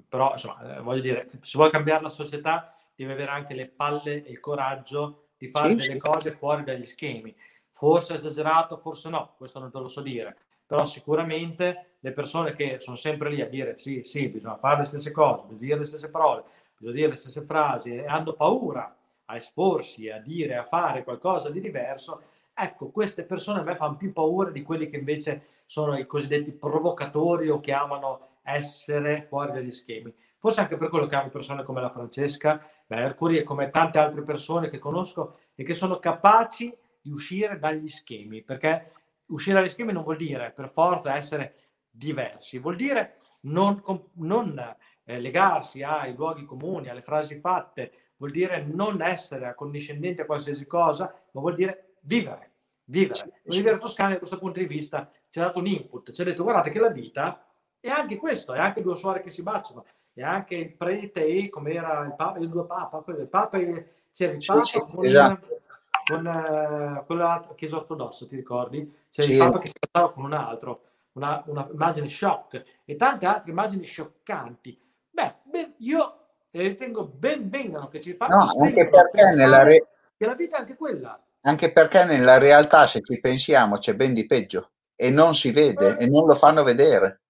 [0.08, 4.24] però, insomma, eh, voglio dire, se vuoi cambiare la società, devi avere anche le palle
[4.24, 5.74] e il coraggio di fare sì.
[5.76, 7.34] delle cose fuori dagli schemi.
[7.72, 10.36] Forse esagerato, forse no, questo non te lo so dire.
[10.66, 14.84] Però sicuramente le persone che sono sempre lì a dire sì, sì, bisogna fare le
[14.84, 16.44] stesse cose, bisogna dire le stesse parole,
[16.78, 21.50] bisogna dire le stesse frasi e hanno paura a esporsi, a dire, a fare qualcosa
[21.50, 22.22] di diverso,
[22.54, 26.52] ecco, queste persone a me fanno più paura di quelli che invece sono i cosiddetti
[26.52, 30.14] provocatori o che amano essere fuori dagli schemi.
[30.38, 34.22] Forse anche per quello che amo persone come la Francesca Mercury e come tante altre
[34.22, 38.92] persone che conosco e che sono capaci di uscire dagli schemi, perché
[39.26, 41.54] uscire dagli schemi non vuol dire per forza essere
[41.90, 43.82] diversi, vuol dire non,
[44.14, 44.76] non
[45.08, 50.66] eh, legarsi ai luoghi comuni, alle frasi fatte, vuol dire non essere accondiscendenti a qualsiasi
[50.66, 52.50] cosa, ma vuol dire vivere,
[52.84, 53.40] vivere.
[53.46, 56.42] Oliviero Toscani da questo punto di vista ci ha dato un input, ci ha detto
[56.42, 57.42] guardate che la vita
[57.80, 61.48] è anche questo, è anche due suore che si baciano, è anche il prete e
[61.48, 65.04] come era il papa, il due papa, il papa e, c'era il papa sì, con,
[65.06, 65.60] esatto.
[66.04, 68.94] con uh, quella chiesa ortodossa, ti ricordi?
[69.08, 69.32] C'era sì.
[69.32, 70.82] il papa che si baciava con un altro,
[71.12, 74.86] una, una immagine shock e tante altre immagini scioccanti
[75.18, 79.88] Beh, beh io ritengo ben vengano che ci fanno no, anche perché nella re...
[80.16, 81.20] che la vita è anche quella.
[81.40, 85.96] Anche perché nella realtà, se ci pensiamo, c'è ben di peggio e non si vede
[85.96, 86.04] eh.
[86.04, 87.22] e non lo fanno vedere.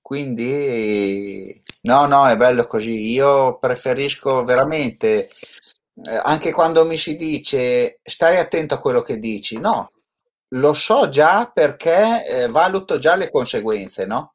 [0.00, 3.10] Quindi, no, no, è bello così.
[3.10, 5.28] Io preferisco veramente,
[6.02, 9.92] eh, anche quando mi si dice stai attento a quello che dici, no,
[10.48, 14.33] lo so già perché eh, valuto già le conseguenze, no?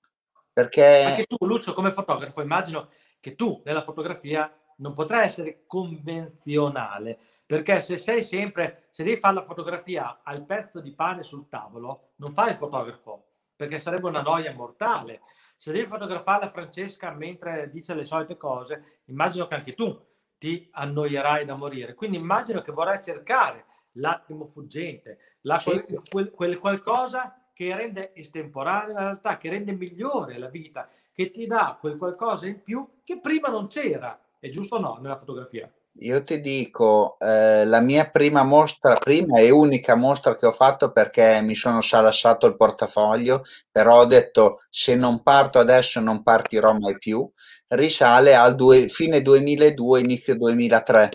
[0.59, 1.03] Perché...
[1.03, 2.89] Anche tu, Lucio, come fotografo, immagino
[3.21, 9.35] che tu nella fotografia non potrai essere convenzionale, perché se sei sempre, se devi fare
[9.35, 14.21] la fotografia al pezzo di pane sul tavolo, non fai il fotografo, perché sarebbe una
[14.21, 15.21] noia mortale.
[15.55, 19.97] Se devi fotografare la Francesca mentre dice le solite cose, immagino che anche tu
[20.37, 21.93] ti annoierai da morire.
[21.93, 28.93] Quindi immagino che vorrai cercare l'attimo fuggente, la, quel, quel, quel qualcosa che rende estemporanea
[28.93, 33.19] la realtà, che rende migliore la vita, che ti dà quel qualcosa in più che
[33.19, 34.17] prima non c'era.
[34.39, 35.69] È giusto o no nella fotografia?
[36.01, 40.93] Io ti dico, eh, la mia prima mostra, prima e unica mostra che ho fatto
[40.93, 46.71] perché mi sono salassato il portafoglio, però ho detto se non parto adesso non partirò
[46.71, 47.29] mai più,
[47.67, 51.09] risale al due, fine 2002, inizio 2003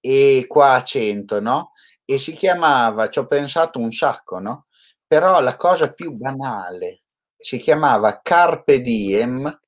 [0.00, 1.72] e qua a 100, no?
[2.04, 4.66] E si chiamava, ci ho pensato un sacco, no?
[5.08, 7.00] Però la cosa più banale
[7.38, 9.60] si chiamava Carpe Diem.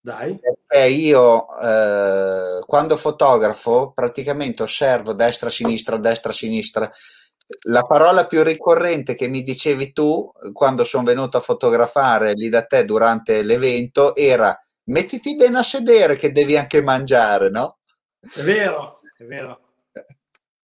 [0.00, 0.36] Dai.
[0.38, 6.90] Perché io eh, quando fotografo praticamente osservo destra-sinistra, destra-sinistra.
[7.68, 12.64] La parola più ricorrente che mi dicevi tu quando sono venuto a fotografare lì da
[12.64, 17.78] te durante l'evento era mettiti bene a sedere che devi anche mangiare, no?
[18.20, 19.00] È vero.
[19.16, 19.60] è vero.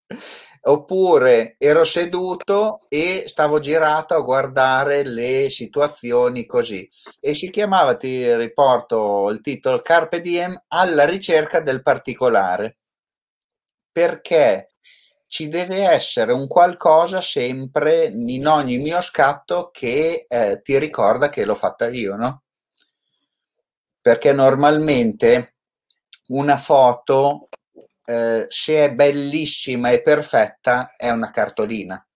[0.67, 6.89] Oppure ero seduto e stavo girato a guardare le situazioni così.
[7.21, 12.79] E si chiamava, ti riporto il titolo, Carpe Diem alla ricerca del particolare.
[13.93, 14.75] Perché
[15.35, 21.45] ci deve essere un qualcosa sempre in ogni mio scatto che eh, ti ricorda che
[21.45, 22.45] l'ho fatta io, no?
[24.01, 25.57] Perché normalmente
[26.29, 27.49] una foto
[28.05, 32.07] eh, se è bellissima e perfetta, è una cartolina.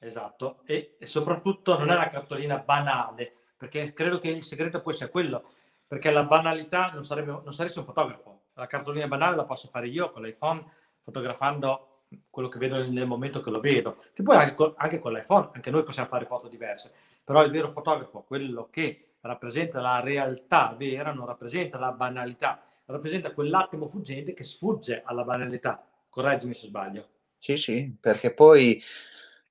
[0.00, 4.94] Esatto, e, e, soprattutto non è una cartolina banale, perché credo che il segreto poi
[4.94, 5.52] sia quello,
[5.86, 8.40] perché la banalità non, sarebbe, non saresti un fotografo.
[8.54, 10.64] La cartolina banale la posso fare io con l'iPhone,
[11.00, 15.12] fotografando quello che vedo nel momento che lo vedo, che poi anche con, anche con
[15.12, 16.92] l'iPhone, anche noi possiamo fare foto diverse,
[17.22, 22.62] però il vero fotografo, quello che rappresenta la realtà vera, non rappresenta la banalità
[22.92, 25.84] rappresenta quell'attimo fuggente che sfugge alla banalità.
[26.08, 27.08] Correggimi se sbaglio.
[27.38, 28.80] Sì, sì, perché poi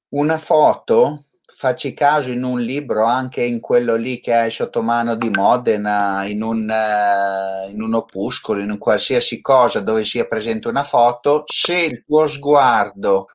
[0.10, 5.16] una foto, facci caso in un libro, anche in quello lì che hai sotto mano
[5.16, 10.68] di Modena, in un, uh, in un opuscolo, in un qualsiasi cosa dove sia presente
[10.68, 13.28] una foto, se il tuo sguardo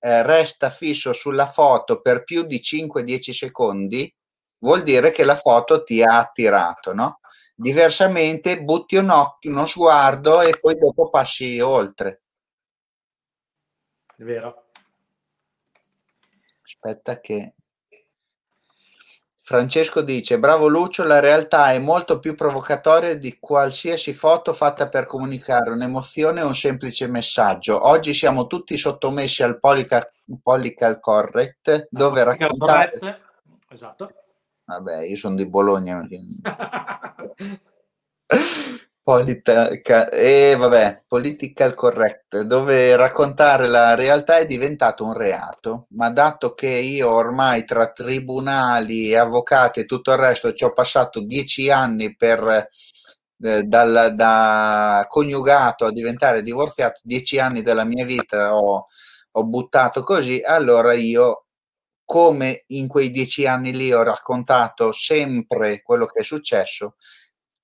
[0.00, 4.12] eh, resta fisso sulla foto per più di 5-10 secondi,
[4.60, 7.20] vuol dire che la foto ti ha attirato, no?
[7.60, 12.22] Diversamente butti un occhio, uno sguardo e poi dopo passi oltre.
[14.16, 14.66] È vero.
[16.64, 17.54] Aspetta che
[19.42, 25.06] Francesco dice: Bravo Lucio, la realtà è molto più provocatoria di qualsiasi foto fatta per
[25.06, 27.88] comunicare un'emozione o un semplice messaggio.
[27.88, 33.20] Oggi siamo tutti sottomessi al polycal correct, dove raccontare.
[33.68, 34.12] Esatto.
[34.68, 36.06] Vabbè, io sono di Bologna.
[39.02, 46.52] Politica, e vabbè, political correct, dove raccontare la realtà è diventato un reato, ma dato
[46.52, 52.14] che io ormai tra tribunali, avvocati e tutto il resto ci ho passato dieci anni
[52.16, 52.68] per
[53.42, 58.88] eh, dal, da coniugato a diventare divorziato, dieci anni della mia vita ho,
[59.32, 61.46] ho buttato così, allora io
[62.08, 66.94] come in quei dieci anni lì ho raccontato sempre quello che è successo,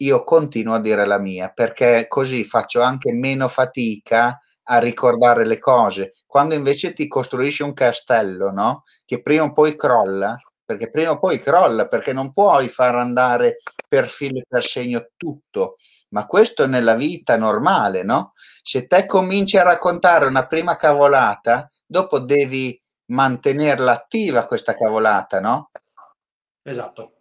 [0.02, 5.56] io continuo a dire la mia perché così faccio anche meno fatica a ricordare le
[5.58, 6.12] cose.
[6.26, 8.84] Quando invece ti costruisci un castello, no?
[9.06, 13.60] Che prima o poi crolla, perché prima o poi crolla, perché non puoi far andare
[13.88, 15.76] per filo e per segno tutto,
[16.10, 18.34] ma questo nella vita normale, no?
[18.62, 25.70] Se te cominci a raccontare una prima cavolata, dopo devi mantenerla attiva questa cavolata, no?
[26.62, 27.12] Esatto.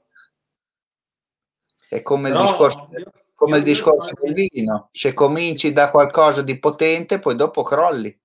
[1.90, 5.90] È come Però, il discorso, io, come io, il discorso del vino, se cominci da
[5.90, 8.20] qualcosa di potente, poi dopo crolli.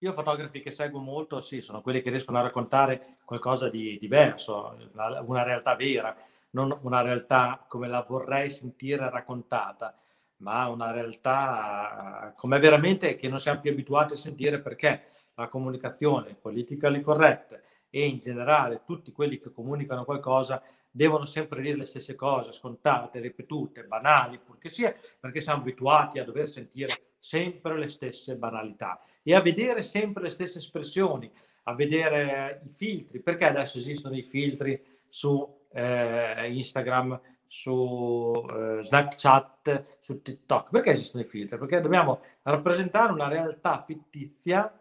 [0.00, 4.76] Io fotografi che seguo molto, sì, sono quelli che riescono a raccontare qualcosa di diverso,
[4.92, 6.14] una, una realtà vera,
[6.50, 9.98] non una realtà come la vorrei sentire raccontata,
[10.38, 15.06] ma una realtà come veramente che non siamo più abituati a sentire perché
[15.36, 17.60] la comunicazione politically correct
[17.90, 23.20] e in generale tutti quelli che comunicano qualcosa devono sempre dire le stesse cose, scontate,
[23.20, 29.34] ripetute, banali, purché sia, perché siamo abituati a dover sentire sempre le stesse banalità e
[29.34, 31.30] a vedere sempre le stesse espressioni,
[31.64, 39.96] a vedere i filtri, perché adesso esistono i filtri su eh, Instagram, su eh, Snapchat,
[39.98, 40.70] su TikTok.
[40.70, 41.58] Perché esistono i filtri?
[41.58, 44.72] Perché dobbiamo rappresentare una realtà fittizia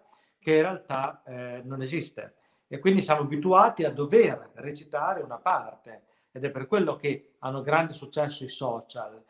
[0.45, 2.35] che in realtà eh, non esiste.
[2.67, 6.03] E quindi siamo abituati a dover recitare una parte.
[6.31, 9.23] Ed è per quello che hanno grande successo i social.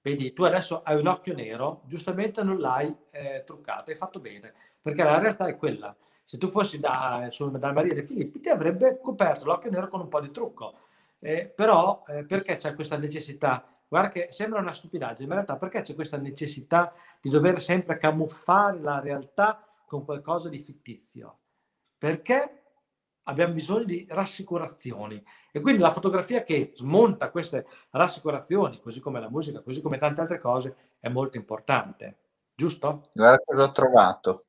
[0.00, 4.54] Vedi, tu adesso hai un occhio nero, giustamente non l'hai eh, truccato, hai fatto bene,
[4.80, 5.94] perché la realtà è quella.
[6.24, 10.00] Se tu fossi da, su, da Maria De Filippi, ti avrebbe coperto l'occhio nero con
[10.00, 10.78] un po' di trucco.
[11.18, 13.62] Eh, però eh, perché c'è questa necessità?
[13.86, 17.98] Guarda che sembra una stupidaggine, ma in realtà perché c'è questa necessità di dover sempre
[17.98, 21.40] camuffare la realtà con qualcosa di fittizio.
[21.98, 22.62] Perché
[23.24, 29.28] abbiamo bisogno di rassicurazioni e quindi la fotografia che smonta queste rassicurazioni, così come la
[29.28, 32.20] musica, così come tante altre cose, è molto importante.
[32.54, 33.02] Giusto?
[33.12, 34.46] Guarda cosa ho trovato.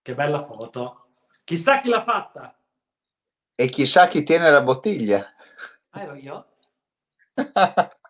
[0.00, 1.08] Che bella foto.
[1.44, 2.56] Chissà chi l'ha fatta.
[3.54, 5.22] E chissà chi tiene la bottiglia.
[5.90, 6.46] Ah, ero io?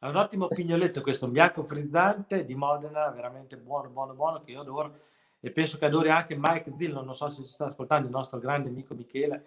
[0.00, 4.52] È un ottimo pignoletto questo, un bianco frizzante di Modena, veramente buono, buono, buono, che
[4.52, 4.94] io adoro
[5.40, 8.38] e penso che adori anche Mike Zillo, non so se ci sta ascoltando il nostro
[8.38, 9.44] grande amico Michele.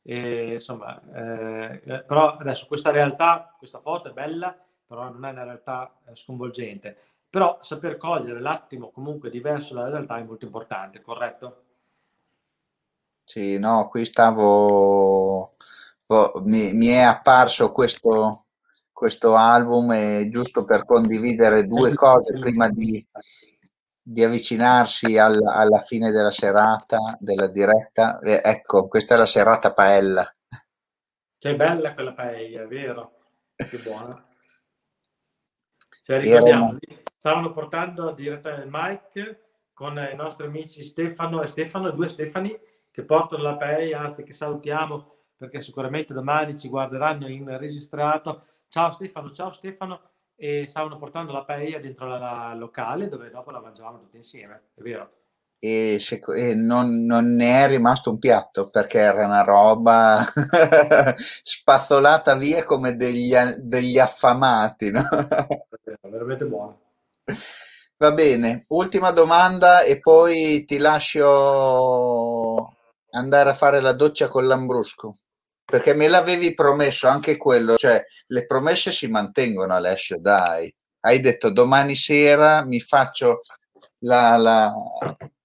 [0.00, 4.56] E, insomma, eh, eh, però adesso questa realtà, questa foto è bella,
[4.86, 6.96] però non è una realtà eh, sconvolgente.
[7.28, 11.64] però saper cogliere l'attimo comunque diverso dalla realtà è molto importante, corretto?
[13.24, 15.54] Sì, no, qui stavo,
[16.06, 18.46] oh, mi, mi, è apparso questo,
[19.00, 23.02] questo album e giusto per condividere due cose prima di,
[23.98, 28.18] di avvicinarsi alla, alla, fine della serata, della diretta.
[28.18, 30.30] Eh, ecco, questa è la serata paella.
[31.38, 33.12] Che bella quella paella, è vero?
[33.56, 34.22] Che buona.
[36.02, 36.76] Cioè, ricordiamo,
[37.16, 39.38] stavano portando diretta il mic
[39.72, 42.54] con i nostri amici Stefano e Stefano, due Stefani,
[42.90, 48.44] che portano la paella, anzi che salutiamo perché sicuramente domani ci guarderanno in registrato.
[48.72, 50.00] Ciao Stefano, ciao Stefano
[50.36, 54.80] e stavano portando la paella dentro la, locale dove dopo la mangiavamo tutti insieme, è
[54.80, 55.10] vero?
[55.58, 60.24] E, se, e non, non, ne è rimasto un piatto perché era una roba
[61.42, 65.02] spazzolata via come degli, degli affamati, no?
[66.02, 66.80] veramente buono.
[67.96, 72.72] Va bene, ultima domanda e poi ti lascio
[73.10, 75.16] andare a fare la doccia con l'ambrusco
[75.70, 80.72] perché me l'avevi promesso anche quello, cioè le promesse si mantengono Alessio, dai.
[81.00, 83.40] Hai detto domani sera mi faccio
[84.00, 84.74] la, la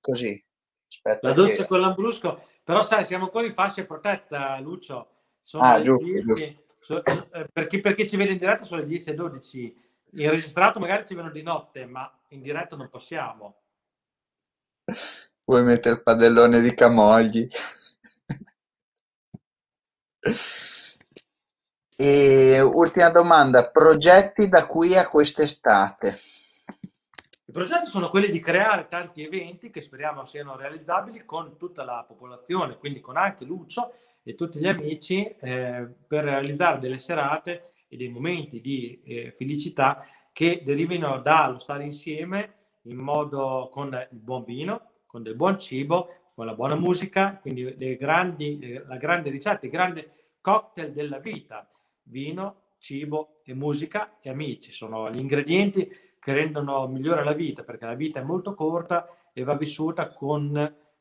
[0.01, 0.43] così.
[0.89, 1.67] Aspetta la doccia che...
[1.67, 5.09] con l'ambrusco, però sai, siamo ancora in fascia protetta, Lucio.
[5.41, 6.63] Sono ah, giusto, 10, giusto.
[6.79, 9.77] So, eh, per, chi, per, chi, ci vede in diretta sono le 10 e 12.
[10.17, 13.61] In registrato magari ci vedono di notte, ma in diretta non possiamo.
[15.43, 17.47] Vuoi mettere il padellone di Camogli?
[21.97, 26.19] E ultima domanda, progetti da qui a quest'estate?
[27.45, 32.03] I progetti sono quelli di creare tanti eventi che speriamo siano realizzabili con tutta la
[32.07, 33.93] popolazione, quindi con anche Lucio
[34.23, 40.05] e tutti gli amici, eh, per realizzare delle serate e dei momenti di eh, felicità
[40.33, 46.24] che derivino dallo stare insieme in modo con il buon vino, con del buon cibo,
[46.35, 51.67] con la buona musica, quindi le grandi, la grande ricetta, il grande cocktail della vita,
[52.03, 55.89] vino, cibo e musica e amici, sono gli ingredienti
[56.19, 60.57] che rendono migliore la vita, perché la vita è molto corta e va vissuta con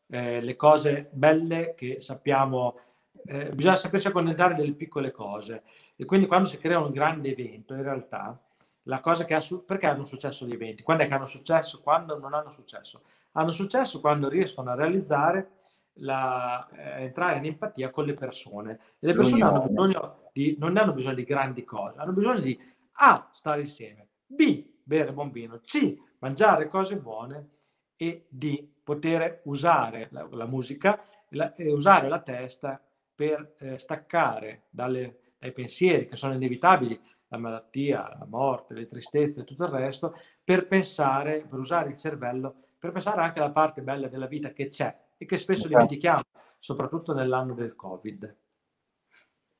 [0.06, 2.78] eh, le cose belle che sappiamo,
[3.26, 5.64] eh, bisogna sapersi accontentare delle piccole cose.
[5.96, 8.40] E quindi quando si crea un grande evento, in realtà,
[8.84, 10.84] la cosa che ha su- perché hanno successo gli eventi?
[10.84, 11.80] Quando è che hanno successo?
[11.80, 13.02] Quando non hanno successo?
[13.36, 15.50] Hanno successo quando riescono a realizzare
[15.98, 18.78] la, eh, entrare in empatia con le persone.
[18.98, 22.58] E le persone hanno bisogno di, non hanno bisogno di grandi cose, hanno bisogno di
[22.98, 27.50] A, stare insieme, B, bere buon vino, C, mangiare cose buone
[27.96, 32.80] e D, poter usare la, la musica la, e usare la testa
[33.14, 39.40] per eh, staccare dalle, dai pensieri che sono inevitabili, la malattia, la morte, le tristezze
[39.40, 43.80] e tutto il resto, per pensare, per usare il cervello per pensare anche alla parte
[43.80, 45.68] bella della vita che c'è e che spesso esatto.
[45.68, 46.20] dimentichiamo,
[46.58, 48.36] soprattutto nell'anno del Covid.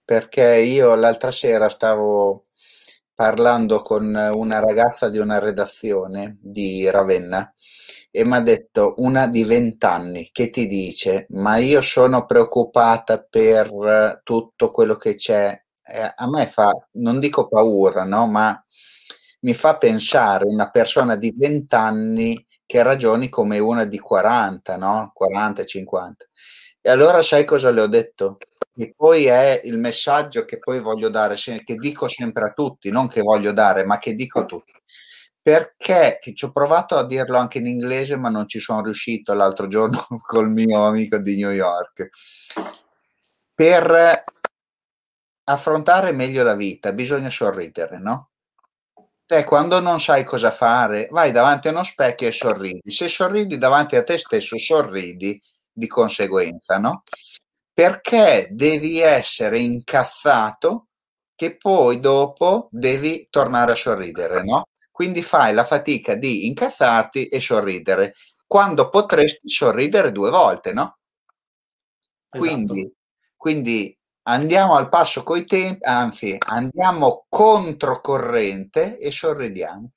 [0.05, 2.49] Perché io l'altra sera stavo
[3.15, 7.51] parlando con una ragazza di una redazione di Ravenna
[8.11, 14.21] e mi ha detto una di vent'anni che ti dice ma io sono preoccupata per
[14.23, 18.65] tutto quello che c'è eh, a me fa non dico paura no ma
[19.41, 25.13] mi fa pensare una persona di vent'anni che ragioni come una di 40, no?
[25.15, 26.27] 40, 50.
[26.81, 28.39] E allora sai cosa le ho detto?
[28.75, 33.07] E poi è il messaggio che poi voglio dare, che dico sempre a tutti, non
[33.07, 34.73] che voglio dare, ma che dico a tutti.
[35.41, 39.69] Perché ci ho provato a dirlo anche in inglese, ma non ci sono riuscito l'altro
[39.69, 42.09] giorno col mio amico di New York.
[43.55, 44.25] Per
[45.45, 48.31] affrontare meglio la vita bisogna sorridere, no?
[49.27, 52.91] Te quando non sai cosa fare, vai davanti a uno specchio e sorridi.
[52.91, 55.41] Se sorridi davanti a te stesso, sorridi
[55.73, 57.03] di conseguenza, no?
[57.73, 60.89] Perché devi essere incazzato
[61.35, 64.65] che poi dopo devi tornare a sorridere, no?
[64.91, 68.15] Quindi fai la fatica di incazzarti e sorridere
[68.47, 70.99] quando potresti sorridere due volte, no?
[72.31, 72.39] Esatto.
[72.39, 72.93] Quindi,
[73.37, 79.91] quindi andiamo al passo coi tempi, anzi andiamo controcorrente e sorridiamo.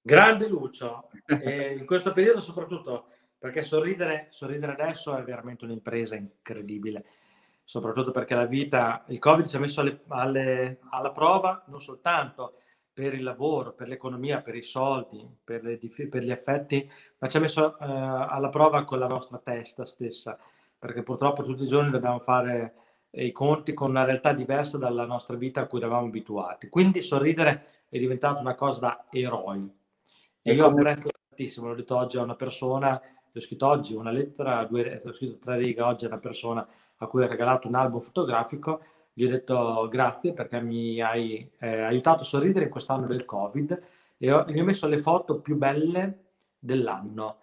[0.00, 1.08] Grande Lucio,
[1.42, 3.08] e in questo periodo soprattutto
[3.38, 7.04] perché sorridere, sorridere adesso è veramente un'impresa incredibile,
[7.64, 12.58] soprattutto perché la vita, il Covid ci ha messo alle, alle, alla prova non soltanto
[12.92, 16.88] per il lavoro, per l'economia, per i soldi, per, le, per gli affetti,
[17.18, 20.38] ma ci ha messo eh, alla prova con la nostra testa stessa
[20.78, 22.74] perché purtroppo tutti i giorni dobbiamo fare
[23.10, 26.68] i conti con una realtà diversa dalla nostra vita a cui eravamo abituati.
[26.68, 29.70] Quindi sorridere è diventata una cosa da eroi.
[30.42, 30.80] E, e io come...
[30.80, 33.00] apprezzo tantissimo, l'ho detto oggi a una persona,
[33.34, 36.66] ho scritto oggi una lettera, due, ho scritto tre righe oggi a una persona
[36.96, 38.82] a cui ho regalato un album fotografico,
[39.12, 43.82] gli ho detto grazie perché mi hai eh, aiutato a sorridere in quest'anno del Covid
[44.18, 46.24] e ho, gli ho messo le foto più belle
[46.58, 47.38] dell'anno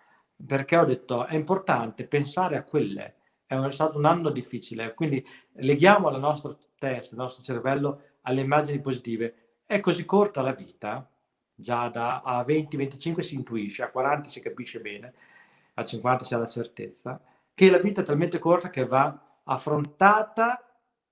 [0.46, 3.16] perché ho detto è importante pensare a quelle.
[3.46, 8.80] È stato un anno difficile, quindi leghiamo la nostra testa, il nostro cervello alle immagini
[8.80, 9.58] positive.
[9.66, 11.10] È così corta la vita,
[11.54, 15.14] già da, a 20-25 si intuisce, a 40 si capisce bene,
[15.76, 17.22] a 50 si ha la certezza,
[17.54, 20.64] che la vita è talmente corta che va affrontata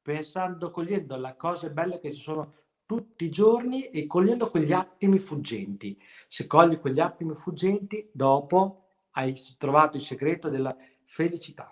[0.01, 2.55] pensando, cogliendo le cose belle che ci sono
[2.85, 5.97] tutti i giorni e cogliendo quegli attimi fuggenti.
[6.27, 10.75] Se cogli quegli attimi fuggenti, dopo hai trovato il segreto della
[11.05, 11.71] felicità.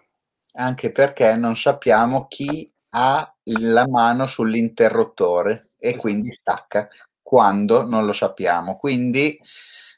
[0.54, 6.90] Anche perché non sappiamo chi ha la mano sull'interruttore e quindi stacca
[7.22, 8.78] quando non lo sappiamo.
[8.78, 9.40] Quindi,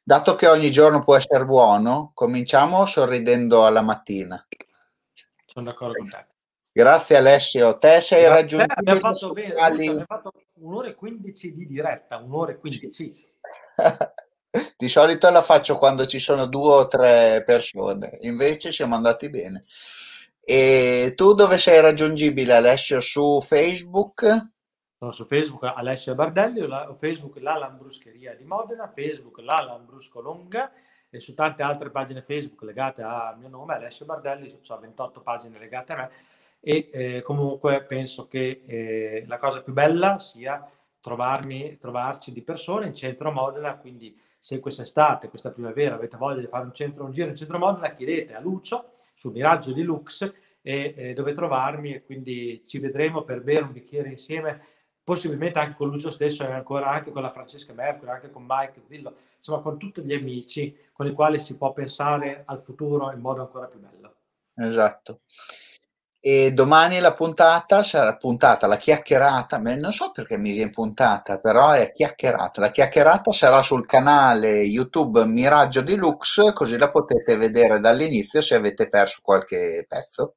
[0.03, 4.45] dato che ogni giorno può essere buono, cominciamo sorridendo alla mattina.
[5.45, 6.25] Sono d'accordo con te.
[6.73, 8.73] Grazie Alessio, te sei raggiunto.
[8.75, 13.13] Abbiamo fatto bene, abbiamo fatto un'ora e quindici di diretta, un'ora e quindici.
[14.77, 19.61] di solito la faccio quando ci sono due o tre persone, invece siamo andati bene.
[20.43, 22.99] E tu dove sei raggiungibile Alessio?
[22.99, 24.49] Su Facebook?
[24.97, 30.71] Sono su Facebook Alessio Bardelli, o Facebook La Lambruscheria di Modena, Facebook La Lambrusco Longa
[31.09, 35.59] e su tante altre pagine Facebook legate al mio nome, Alessio Bardelli, ho 28 pagine
[35.59, 36.11] legate a me
[36.59, 40.65] e eh, comunque penso che eh, la cosa più bella sia
[41.01, 46.39] trovarmi, trovarci di persone in centro a Modena, quindi se quest'estate, questa primavera avete voglia
[46.39, 48.90] di fare un, centro, un giro in centro a Modena, chiedete a Lucio
[49.21, 50.23] su Miraggio di Lux
[50.63, 54.65] e, e dove trovarmi e quindi ci vedremo per bere un bicchiere insieme
[55.03, 58.81] possibilmente anche con Lucio stesso e ancora anche con la Francesca Mercury, anche con Mike
[58.81, 63.19] Zillo, insomma con tutti gli amici con i quali si può pensare al futuro in
[63.19, 64.15] modo ancora più bello.
[64.55, 65.21] Esatto.
[66.23, 71.71] E domani la puntata sarà puntata, la chiacchierata, non so perché mi viene puntata, però
[71.71, 72.61] è chiacchierata.
[72.61, 78.87] La chiacchierata sarà sul canale YouTube Miraggio Deluxe, così la potete vedere dall'inizio se avete
[78.87, 80.35] perso qualche pezzo.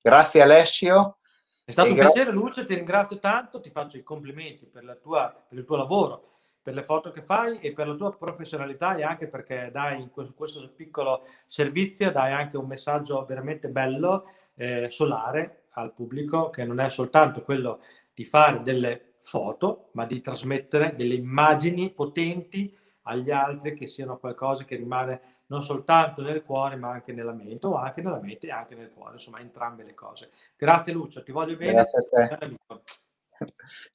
[0.00, 1.18] Grazie Alessio.
[1.66, 5.30] È stato un gra- piacere Lucio, ti ringrazio tanto, ti faccio i complimenti per, tua,
[5.46, 6.24] per il tuo lavoro
[6.64, 10.10] per le foto che fai e per la tua professionalità e anche perché dai in
[10.10, 16.64] questo, questo piccolo servizio dai anche un messaggio veramente bello eh, solare al pubblico che
[16.64, 17.80] non è soltanto quello
[18.12, 24.64] di fare delle foto, ma di trasmettere delle immagini potenti agli altri che siano qualcosa
[24.64, 28.50] che rimane non soltanto nel cuore, ma anche nella mente, o anche nella mente e
[28.50, 30.30] anche nel cuore, insomma, entrambe le cose.
[30.56, 31.72] Grazie Lucio, ti voglio bene.
[31.72, 32.56] Grazie a te.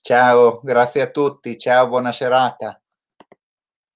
[0.02, 2.80] Ciao, grazie a tutti, ciao, buona serata.